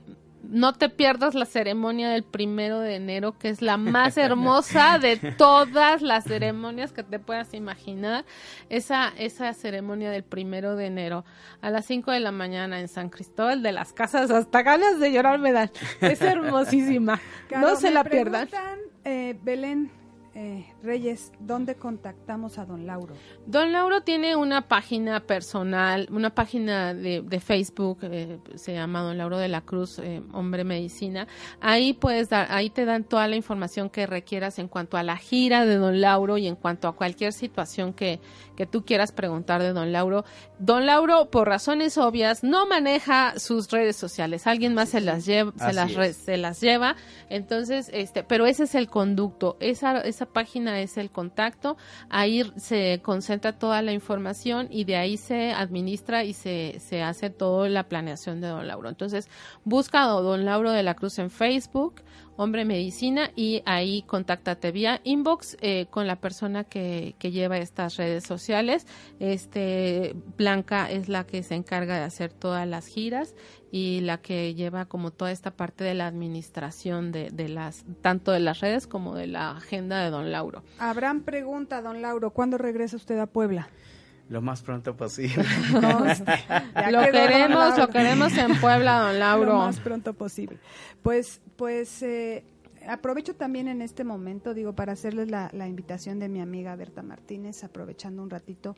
[0.50, 5.16] no te pierdas la ceremonia del primero de enero, que es la más hermosa de
[5.38, 8.24] todas las ceremonias que te puedas imaginar.
[8.68, 11.24] Esa, esa ceremonia del primero de enero
[11.60, 15.12] a las 5 de la mañana en San Cristóbal de las Casas, hasta ganas de
[15.12, 15.70] llorar me dan.
[16.00, 17.20] Es hermosísima.
[17.48, 18.48] Claro, no se la pierdan.
[19.04, 19.90] eh, Belén
[20.34, 23.14] eh, Reyes, ¿dónde contactamos a don Lauro?
[23.46, 29.16] Don Lauro tiene una página personal, una página de, de Facebook, eh, se llama Don
[29.16, 31.26] Lauro de la Cruz, eh, Hombre Medicina.
[31.60, 35.16] Ahí puedes dar, ahí te dan toda la información que requieras en cuanto a la
[35.16, 38.20] gira de Don Lauro y en cuanto a cualquier situación que,
[38.54, 40.24] que tú quieras preguntar de Don Lauro.
[40.58, 44.46] Don Lauro, por razones obvias, no maneja sus redes sociales.
[44.46, 46.96] Alguien más se las lleva, se las, re- se las lleva.
[47.30, 49.56] Entonces, este, pero ese es el conducto.
[49.60, 51.76] Esa, esa página es el contacto.
[52.08, 57.30] Ahí se concentra toda la información y de ahí se administra y se, se hace
[57.30, 58.88] toda la planeación de Don Lauro.
[58.88, 59.28] Entonces,
[59.64, 62.02] busca a Don Lauro de la Cruz en Facebook,
[62.36, 67.96] Hombre Medicina, y ahí contáctate vía inbox eh, con la persona que, que lleva estas
[67.96, 68.86] redes sociales.
[69.20, 73.34] Este, Blanca es la que se encarga de hacer todas las giras
[73.70, 78.32] y la que lleva como toda esta parte de la administración de, de las, tanto
[78.32, 80.62] de las redes como de la agenda de Don Lauro.
[80.78, 83.68] Abraham pregunta, don Lauro, ¿cuándo regresa usted a Puebla?
[84.28, 85.44] Lo más pronto posible.
[86.74, 89.58] Ya lo queremos, lo queremos en Puebla, Don Lo Lauro.
[89.58, 90.58] más pronto posible.
[91.02, 92.44] Pues, pues eh,
[92.88, 97.02] aprovecho también en este momento, digo, para hacerles la, la invitación de mi amiga Berta
[97.02, 98.76] Martínez, aprovechando un ratito,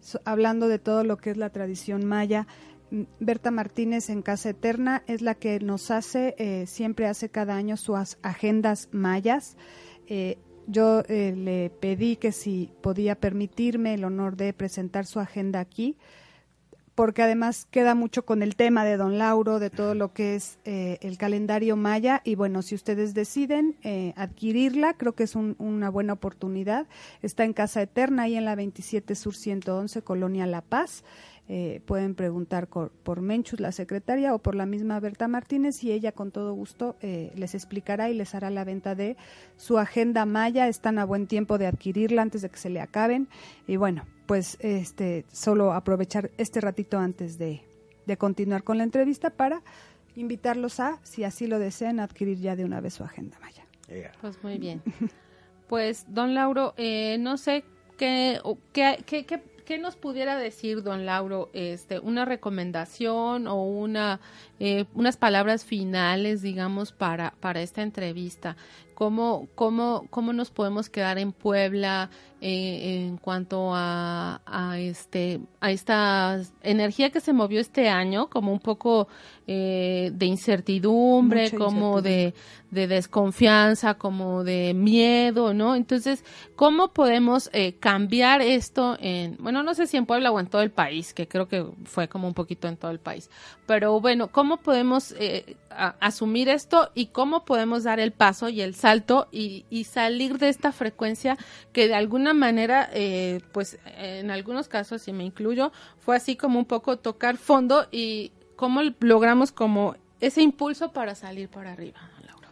[0.00, 2.46] so- hablando de todo lo que es la tradición maya.
[2.90, 7.54] Mm, Berta Martínez en Casa Eterna es la que nos hace, eh, siempre hace cada
[7.56, 9.56] año sus agendas mayas.
[10.06, 15.60] Eh, yo eh, le pedí que si podía permitirme el honor de presentar su agenda
[15.60, 15.96] aquí,
[16.94, 20.58] porque además queda mucho con el tema de Don Lauro, de todo lo que es
[20.66, 22.20] eh, el calendario maya.
[22.22, 26.86] Y bueno, si ustedes deciden eh, adquirirla, creo que es un- una buena oportunidad.
[27.22, 31.02] Está en Casa Eterna, ahí en la 27 Sur 111, Colonia La Paz.
[31.48, 36.12] Eh, pueden preguntar por Menchus, la secretaria, o por la misma Berta Martínez, y ella
[36.12, 39.16] con todo gusto eh, les explicará y les hará la venta de
[39.56, 40.68] su agenda maya.
[40.68, 43.28] Están a buen tiempo de adquirirla antes de que se le acaben.
[43.66, 47.62] Y bueno, pues este solo aprovechar este ratito antes de,
[48.06, 49.62] de continuar con la entrevista para
[50.14, 53.66] invitarlos a, si así lo desean, adquirir ya de una vez su agenda maya.
[53.88, 54.12] Yeah.
[54.20, 54.80] Pues muy bien.
[55.68, 57.64] Pues, don Lauro, eh, no sé
[57.98, 59.42] qué, o qué, qué, qué-
[59.72, 64.20] qué nos pudiera decir, don Lauro, este, una recomendación o una,
[64.60, 68.54] eh, unas palabras finales, digamos, para, para esta entrevista.
[68.94, 72.10] cómo, cómo, cómo nos podemos quedar en Puebla
[72.42, 78.52] eh, en cuanto a, a, este, a esta energía que se movió este año, como
[78.52, 79.08] un poco
[79.46, 82.34] eh, de incertidumbre, como De,
[82.70, 85.74] de, desconfianza, como de miedo, ¿no?
[85.74, 86.24] Entonces,
[86.56, 90.62] ¿cómo podemos eh, cambiar esto en, bueno, no sé si en Puebla o en todo
[90.62, 93.28] el país, que creo que fue como un poquito en todo el país,
[93.66, 95.56] pero bueno, ¿cómo podemos eh,
[96.00, 100.48] asumir esto y cómo podemos dar el paso y el salto y, y salir de
[100.48, 101.36] esta frecuencia
[101.72, 106.58] que de alguna manera, eh, pues en algunos casos, si me incluyo, fue así como
[106.58, 112.48] un poco tocar fondo y cómo logramos como ese impulso para salir para arriba, Laura.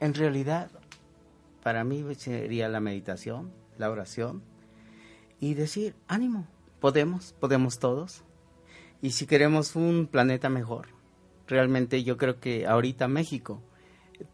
[0.00, 0.70] En realidad,
[1.62, 4.42] para mí sería la meditación, la oración
[5.40, 6.48] y decir, ánimo,
[6.80, 8.24] podemos, podemos todos.
[9.02, 10.88] Y si queremos un planeta mejor,
[11.46, 13.62] realmente yo creo que ahorita México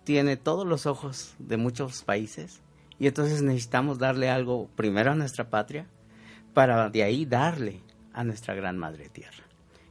[0.05, 2.63] tiene todos los ojos de muchos países
[2.99, 5.87] y entonces necesitamos darle algo primero a nuestra patria
[6.55, 7.81] para de ahí darle
[8.13, 9.45] a nuestra gran madre tierra.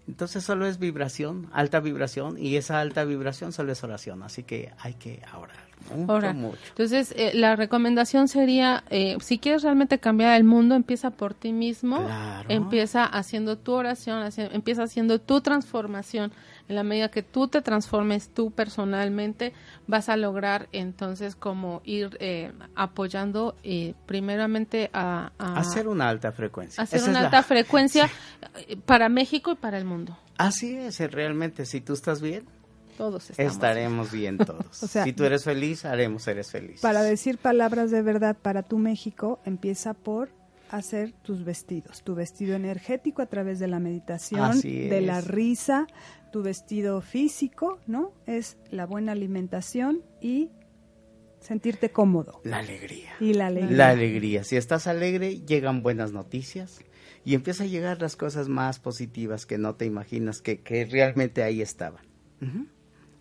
[0.07, 4.72] Entonces solo es vibración, alta vibración, y esa alta vibración solo es oración, así que
[4.80, 5.72] hay que orar.
[5.95, 6.59] Mucho, mucho.
[6.70, 11.53] Entonces, eh, la recomendación sería, eh, si quieres realmente cambiar el mundo, empieza por ti
[11.53, 12.07] mismo,
[12.47, 16.32] empieza haciendo tu oración, empieza haciendo tu transformación
[16.72, 19.52] en la medida que tú te transformes tú personalmente,
[19.88, 26.82] vas a lograr entonces como ir eh, apoyando eh, primeramente a, Hacer una alta frecuencia.
[26.82, 28.10] Hacer una alta frecuencia
[28.70, 30.18] eh, para México y para el mundo.
[30.38, 32.46] Así es, realmente, si tú estás bien,
[32.98, 34.68] todos estaremos bien todos.
[34.72, 36.80] si tú eres feliz, haremos eres feliz.
[36.80, 40.30] Para decir palabras de verdad para tu México, empieza por
[40.72, 45.86] hacer tus vestidos, tu vestido energético a través de la meditación, de la risa,
[46.32, 48.14] tu vestido físico, ¿no?
[48.26, 50.50] Es la buena alimentación y
[51.40, 52.40] sentirte cómodo.
[52.44, 53.12] La alegría.
[53.20, 53.78] Y la alegría.
[53.78, 54.44] La alegría.
[54.44, 56.80] Si estás alegre, llegan buenas noticias
[57.26, 61.44] y empieza a llegar las cosas más positivas que no te imaginas que, que realmente
[61.44, 62.06] ahí estaban.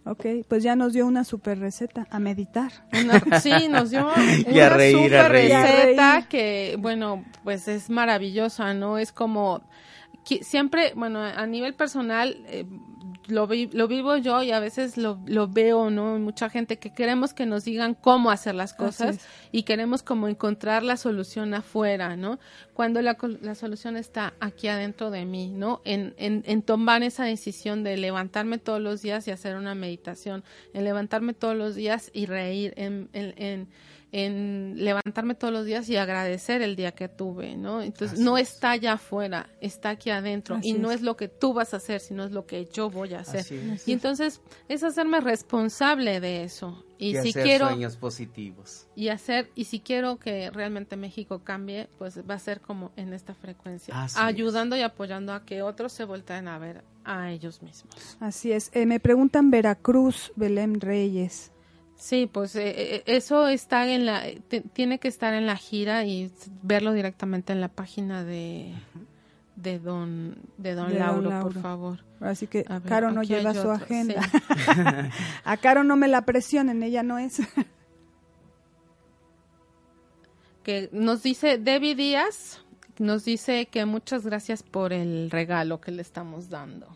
[0.05, 2.73] Ok, pues ya nos dio una super receta a meditar.
[3.43, 4.07] sí, nos dio
[4.47, 8.99] una super receta que, bueno, pues es maravillosa, ¿no?
[8.99, 9.63] Es como
[10.43, 12.65] siempre, bueno, a nivel personal, eh,
[13.31, 16.19] lo, lo vivo yo y a veces lo, lo veo, ¿no?
[16.19, 19.19] Mucha gente que queremos que nos digan cómo hacer las cosas
[19.53, 22.39] y queremos como encontrar la solución afuera, ¿no?
[22.75, 25.81] Cuando la, la solución está aquí adentro de mí, ¿no?
[25.85, 30.45] En, en, en, tomar esa decisión de levantarme todos los días y hacer una meditación,
[30.73, 33.69] en levantarme todos los días y reír, en, en en
[34.13, 37.81] levantarme todos los días y agradecer el día que tuve, ¿no?
[37.81, 41.01] Entonces, no está allá afuera, está aquí adentro y no es.
[41.03, 43.47] lo que tú vas a hacer, sino es lo que yo voy a hacer.
[43.87, 46.85] Y entonces es hacerme responsable de eso.
[46.99, 48.87] Y, si hacer quiero sueños positivos.
[48.95, 53.15] Y hacer y si quiero que realmente México cambie, pues va a ser como en
[53.15, 58.19] esta frecuencia, ayudando y apoyando a que otros se vuelten a ver a ellos mismos.
[58.21, 58.71] Así es.
[58.75, 61.53] Eh, me preguntan Veracruz, Belén Reyes.
[62.01, 64.23] Sí, pues eh, eh, eso está en la,
[64.73, 66.33] tiene que estar en la gira y
[66.63, 68.73] verlo directamente en la página de,
[69.57, 71.99] de don, de don, Lauro, por favor.
[72.21, 74.23] Así que Caro no lleva su agenda.
[75.45, 77.37] a Caro no me la presionen, ella no es.
[80.63, 82.63] que nos dice Debbie Díaz,
[82.99, 86.87] nos dice que muchas gracias por el regalo que le estamos dando,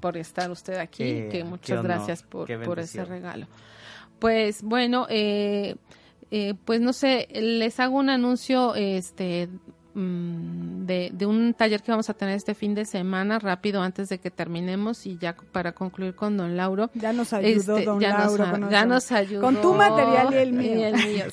[0.00, 3.46] por estar usted aquí, que muchas gracias por, por ese regalo.
[4.18, 5.76] Pues bueno, eh,
[6.30, 9.48] eh, pues no sé, les hago un anuncio este
[9.98, 14.08] Mm, de, de, un taller que vamos a tener este fin de semana, rápido antes
[14.08, 16.90] de que terminemos y ya para concluir con don Lauro.
[16.94, 18.50] Ya nos ayudó este, don ya Lauro.
[18.50, 19.42] con ya nos ayudó.
[19.42, 20.86] Con tu material y el mío.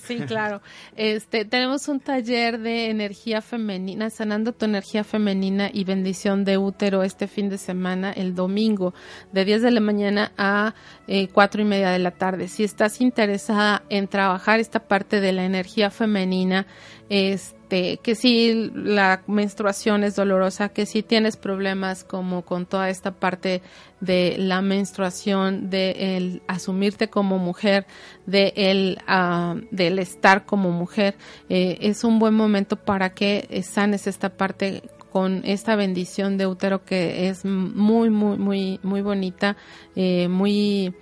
[0.03, 0.61] sí, claro.
[0.95, 7.01] Este, tenemos un taller de energía femenina, sanando tu energía femenina y bendición de útero
[7.03, 8.93] este fin de semana, el domingo,
[9.31, 10.75] de 10 de la mañana a
[11.07, 12.49] eh, cuatro y media de la tarde.
[12.49, 16.67] Si estás interesada en trabajar esta parte de la energía femenina,
[17.09, 23.11] este, que si la menstruación es dolorosa, que si tienes problemas como con toda esta
[23.11, 23.61] parte
[23.99, 27.85] de la menstruación, de el asumirte como mujer,
[28.25, 31.15] de el, uh, del estar como mujer,
[31.49, 34.83] eh, es un buen momento para que sanes esta parte
[35.15, 39.55] con esta bendición de útero que es muy, muy, muy, muy bonita,
[39.95, 40.93] eh, muy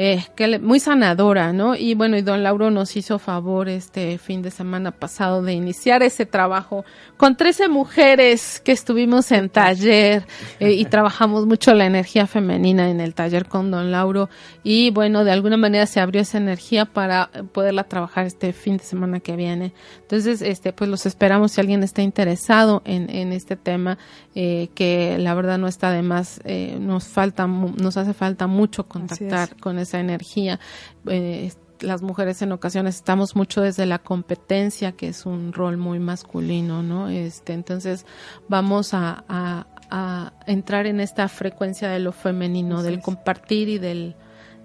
[0.00, 1.74] eh, que muy sanadora, ¿no?
[1.74, 6.04] Y bueno, y don Lauro nos hizo favor este fin de semana pasado de iniciar
[6.04, 6.84] ese trabajo
[7.16, 10.24] con 13 mujeres que estuvimos en taller
[10.60, 14.30] eh, y trabajamos mucho la energía femenina en el taller con don Lauro
[14.62, 18.84] y bueno, de alguna manera se abrió esa energía para poderla trabajar este fin de
[18.84, 19.72] semana que viene.
[20.02, 23.98] Entonces, este, pues los esperamos si alguien está interesado en, en este tema,
[24.36, 28.84] eh, que la verdad no está de más, eh, nos falta, nos hace falta mucho
[28.86, 30.60] contactar con esa energía.
[31.06, 35.98] Eh, las mujeres en ocasiones estamos mucho desde la competencia, que es un rol muy
[35.98, 37.08] masculino, ¿no?
[37.08, 38.04] Este, entonces
[38.48, 44.16] vamos a, a, a entrar en esta frecuencia de lo femenino, del compartir y del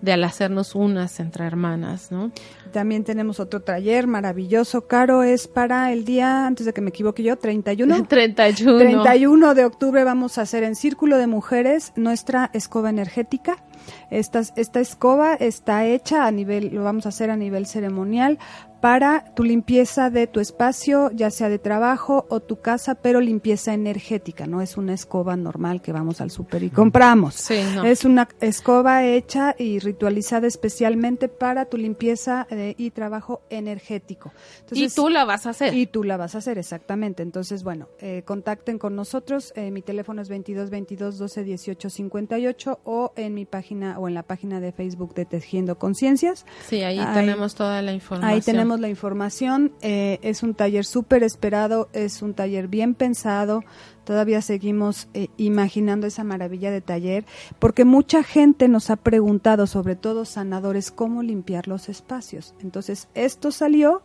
[0.04, 2.34] de al hacernos unas entre hermanas, ¿no?
[2.74, 7.24] También tenemos otro taller maravilloso, Caro, es para el día, antes de que me equivoque
[7.24, 8.04] yo, 31.
[8.08, 8.80] 31.
[8.80, 13.64] 31 de octubre vamos a hacer en Círculo de Mujeres nuestra escoba energética.
[14.12, 18.40] Esta, esta escoba está hecha a nivel, lo vamos a hacer a nivel ceremonial
[18.84, 23.74] para tu limpieza de tu espacio, ya sea de trabajo o tu casa, pero limpieza
[23.74, 27.50] energética, no es una escoba normal que vamos al súper y compramos.
[27.50, 34.34] Es una escoba hecha y ritualizada especialmente para tu limpieza eh, y trabajo energético.
[34.72, 35.74] y tú la vas a hacer.
[35.74, 37.24] Y tú la vas a hacer, exactamente.
[37.24, 39.54] Entonces, bueno, eh, contacten con nosotros.
[39.56, 44.14] Eh, mi teléfono es 22 22 12 18 58 o en mi página o en
[44.14, 46.46] la página de Facebook de Tejiendo Conciencias.
[46.68, 48.30] Sí, ahí, ahí tenemos toda la información.
[48.30, 49.72] Ahí tenemos la información.
[49.82, 53.64] Eh, es un taller súper esperado, es un taller bien pensado.
[54.04, 57.26] Todavía seguimos eh, imaginando esa maravilla de taller,
[57.60, 62.54] porque mucha gente nos ha preguntado, sobre todo sanadores, cómo limpiar los espacios.
[62.62, 64.02] Entonces, esto salió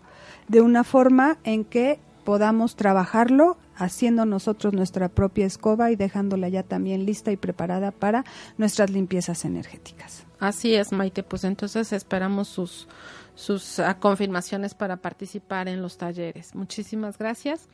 [0.46, 6.62] de una forma en que podamos trabajarlo haciendo nosotros nuestra propia escoba y dejándola ya
[6.62, 8.24] también lista y preparada para
[8.58, 10.26] nuestras limpiezas energéticas.
[10.38, 11.22] Así es, Maite.
[11.22, 12.86] Pues entonces esperamos sus
[13.38, 16.56] sus ah, confirmaciones para participar en los talleres.
[16.56, 17.68] Muchísimas gracias.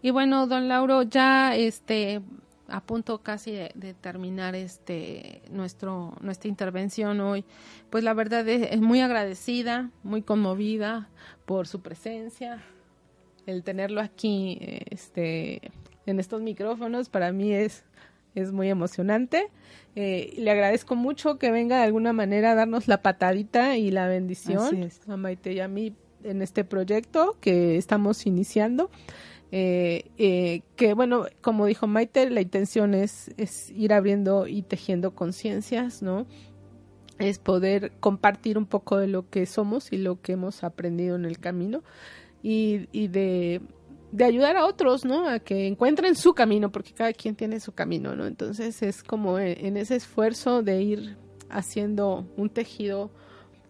[0.00, 2.22] Y bueno, don Lauro, ya este
[2.68, 7.44] a punto casi de, terminar este nuestro nuestra intervención hoy.
[7.90, 11.10] Pues la verdad es, muy agradecida, muy conmovida
[11.44, 12.62] por su presencia,
[13.44, 14.58] el tenerlo aquí
[14.90, 15.70] este
[16.06, 17.84] en estos micrófonos para mí es
[18.34, 19.48] es muy emocionante.
[19.96, 24.06] Eh, le agradezco mucho que venga de alguna manera a darnos la patadita y la
[24.06, 28.90] bendición a Maite y a mí en este proyecto que estamos iniciando.
[29.52, 35.14] Eh, eh, que bueno, como dijo Maite, la intención es, es ir abriendo y tejiendo
[35.14, 36.26] conciencias, ¿no?
[37.18, 41.24] Es poder compartir un poco de lo que somos y lo que hemos aprendido en
[41.24, 41.82] el camino
[42.42, 43.60] y, y de
[44.12, 45.28] de ayudar a otros, ¿no?
[45.28, 48.26] A que encuentren su camino, porque cada quien tiene su camino, ¿no?
[48.26, 51.16] Entonces es como en ese esfuerzo de ir
[51.48, 53.10] haciendo un tejido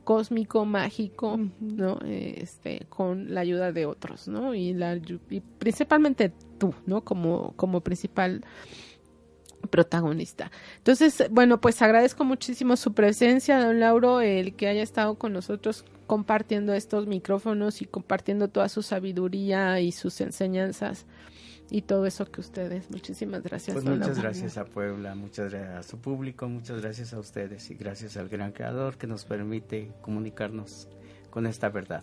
[0.05, 1.99] cósmico, mágico, ¿no?
[2.05, 4.55] Este, con la ayuda de otros, ¿no?
[4.55, 7.05] Y, la, y principalmente tú, ¿no?
[7.05, 8.43] Como, como principal
[9.69, 10.51] protagonista.
[10.79, 15.85] Entonces, bueno, pues agradezco muchísimo su presencia, don Lauro, el que haya estado con nosotros
[16.07, 21.07] compartiendo estos micrófonos y compartiendo toda su sabiduría y sus enseñanzas
[21.71, 22.91] y todo eso que ustedes.
[22.91, 23.75] Muchísimas gracias.
[23.75, 27.75] Pues muchas gracias a Puebla, muchas gracias a su público, muchas gracias a ustedes y
[27.75, 30.89] gracias al gran creador que nos permite comunicarnos
[31.31, 32.03] con esta verdad.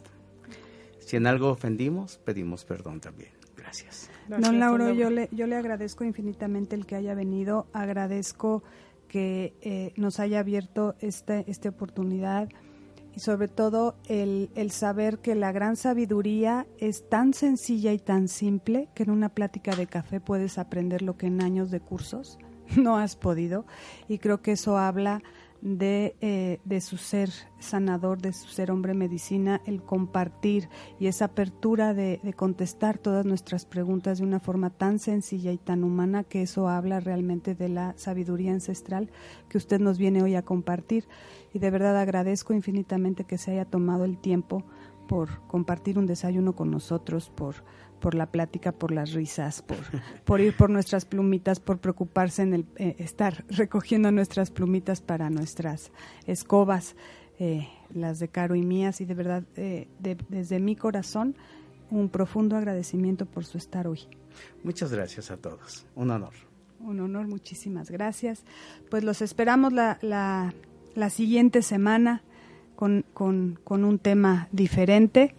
[0.99, 3.36] Si en algo ofendimos, pedimos perdón también.
[3.67, 4.09] Gracias.
[4.29, 8.63] Don Lauro, yo le, yo le agradezco infinitamente el que haya venido, agradezco
[9.09, 12.47] que eh, nos haya abierto esta, esta oportunidad
[13.13, 18.29] y sobre todo el, el, saber que la gran sabiduría es tan sencilla y tan
[18.29, 22.37] simple que en una plática de café puedes aprender lo que en años de cursos
[22.77, 23.65] no has podido.
[24.07, 25.21] Y creo que eso habla
[25.61, 27.29] de, eh, de, su ser
[27.59, 33.25] sanador, de su ser hombre medicina, el compartir y esa apertura de, de, contestar todas
[33.25, 37.69] nuestras preguntas de una forma tan sencilla y tan humana que eso habla realmente de
[37.69, 39.09] la sabiduría ancestral
[39.49, 41.07] que usted nos viene hoy a compartir.
[41.53, 44.63] Y de verdad agradezco infinitamente que se haya tomado el tiempo
[45.07, 47.63] por compartir un desayuno con nosotros, por
[47.99, 49.77] por la plática, por las risas, por,
[50.25, 55.29] por ir por nuestras plumitas, por preocuparse en el eh, estar recogiendo nuestras plumitas para
[55.29, 55.91] nuestras
[56.25, 56.95] escobas,
[57.39, 61.35] eh, las de Caro y mías, y de verdad, eh, desde mi corazón,
[61.89, 64.07] un profundo agradecimiento por su estar hoy.
[64.63, 66.33] Muchas gracias a todos, un honor.
[66.79, 68.43] Un honor, muchísimas gracias.
[68.89, 70.53] Pues los esperamos la, la,
[70.95, 72.21] la siguiente semana
[72.75, 75.35] con, con, con un tema diferente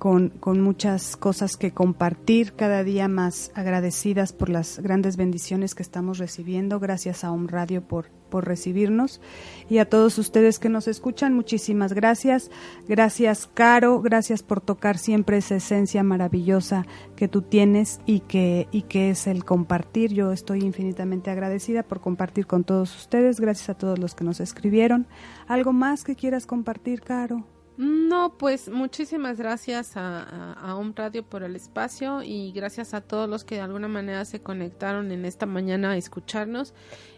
[0.00, 0.32] con,
[0.62, 6.80] muchas cosas que compartir, cada día más agradecidas por las grandes bendiciones que estamos recibiendo.
[6.80, 9.20] Gracias a Om Radio por, por recibirnos
[9.68, 12.50] y a todos ustedes que nos escuchan, muchísimas gracias.
[12.88, 18.82] Gracias, Caro, gracias por tocar siempre esa esencia maravillosa que tú tienes y que, y
[18.82, 20.14] que es el compartir.
[20.14, 23.38] Yo estoy infinitamente agradecida por compartir con todos ustedes.
[23.38, 25.06] Gracias a todos los que nos escribieron.
[25.46, 27.44] ¿Algo más que quieras compartir, Caro?
[27.82, 33.26] No, pues muchísimas gracias a, a, Home Radio por el espacio y gracias a todos
[33.26, 36.74] los que de alguna manera se conectaron en esta mañana a escucharnos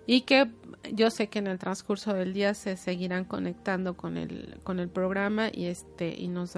[0.06, 0.52] y que
[0.92, 4.88] yo sé que en el transcurso del día se seguirán conectando con el con el
[4.88, 6.56] programa y este y nos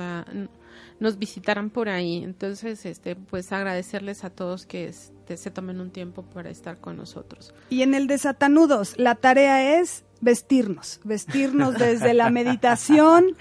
[1.00, 2.22] nos visitarán por ahí.
[2.22, 6.98] Entonces, este pues agradecerles a todos que este, se tomen un tiempo para estar con
[6.98, 7.54] nosotros.
[7.70, 13.36] Y en el desatanudos, la tarea es vestirnos, vestirnos desde la meditación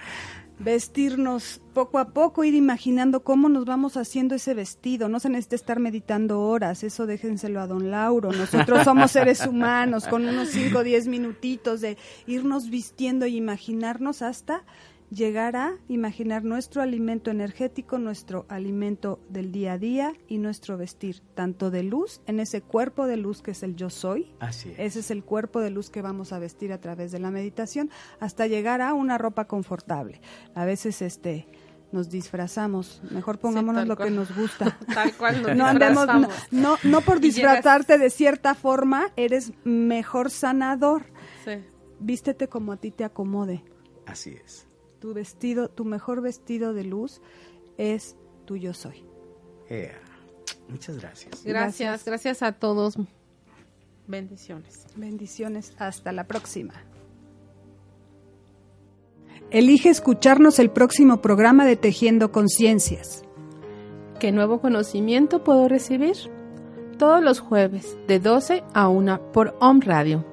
[0.59, 5.09] vestirnos poco a poco, ir imaginando cómo nos vamos haciendo ese vestido.
[5.09, 8.31] No se necesita estar meditando horas, eso déjenselo a don Lauro.
[8.31, 11.97] Nosotros somos seres humanos con unos 5 o 10 minutitos de
[12.27, 14.63] irnos vistiendo y imaginarnos hasta
[15.13, 21.21] llegar a imaginar nuestro alimento energético, nuestro alimento del día a día y nuestro vestir,
[21.35, 24.33] tanto de luz, en ese cuerpo de luz que es el yo soy.
[24.39, 27.31] Así Ese es el cuerpo de luz que vamos a vestir a través de la
[27.31, 27.89] meditación
[28.19, 30.21] hasta llegar a una ropa confortable.
[30.55, 31.47] A veces este
[31.91, 34.77] nos disfrazamos, mejor pongámonos lo que nos gusta.
[34.93, 36.07] Tal cual nos no andemos
[36.49, 41.05] no, no, por disfrazarte de cierta forma eres mejor sanador.
[41.45, 41.63] Sí.
[41.99, 43.63] Vístete como a ti te acomode.
[44.07, 44.72] Así es
[45.03, 47.19] tu vestido, tu mejor vestido de luz
[47.77, 49.03] es tu yo soy.
[50.69, 51.43] Muchas gracias.
[51.43, 52.95] Gracias, gracias a todos.
[54.07, 54.85] Bendiciones.
[54.95, 55.73] Bendiciones.
[55.77, 56.73] Hasta la próxima.
[59.51, 63.25] Elige escucharnos el próximo programa de Tejiendo Conciencias.
[64.21, 66.15] ¿Qué nuevo conocimiento puedo recibir?
[66.97, 70.32] Todos los jueves, de 12 a 1 por Om Radio.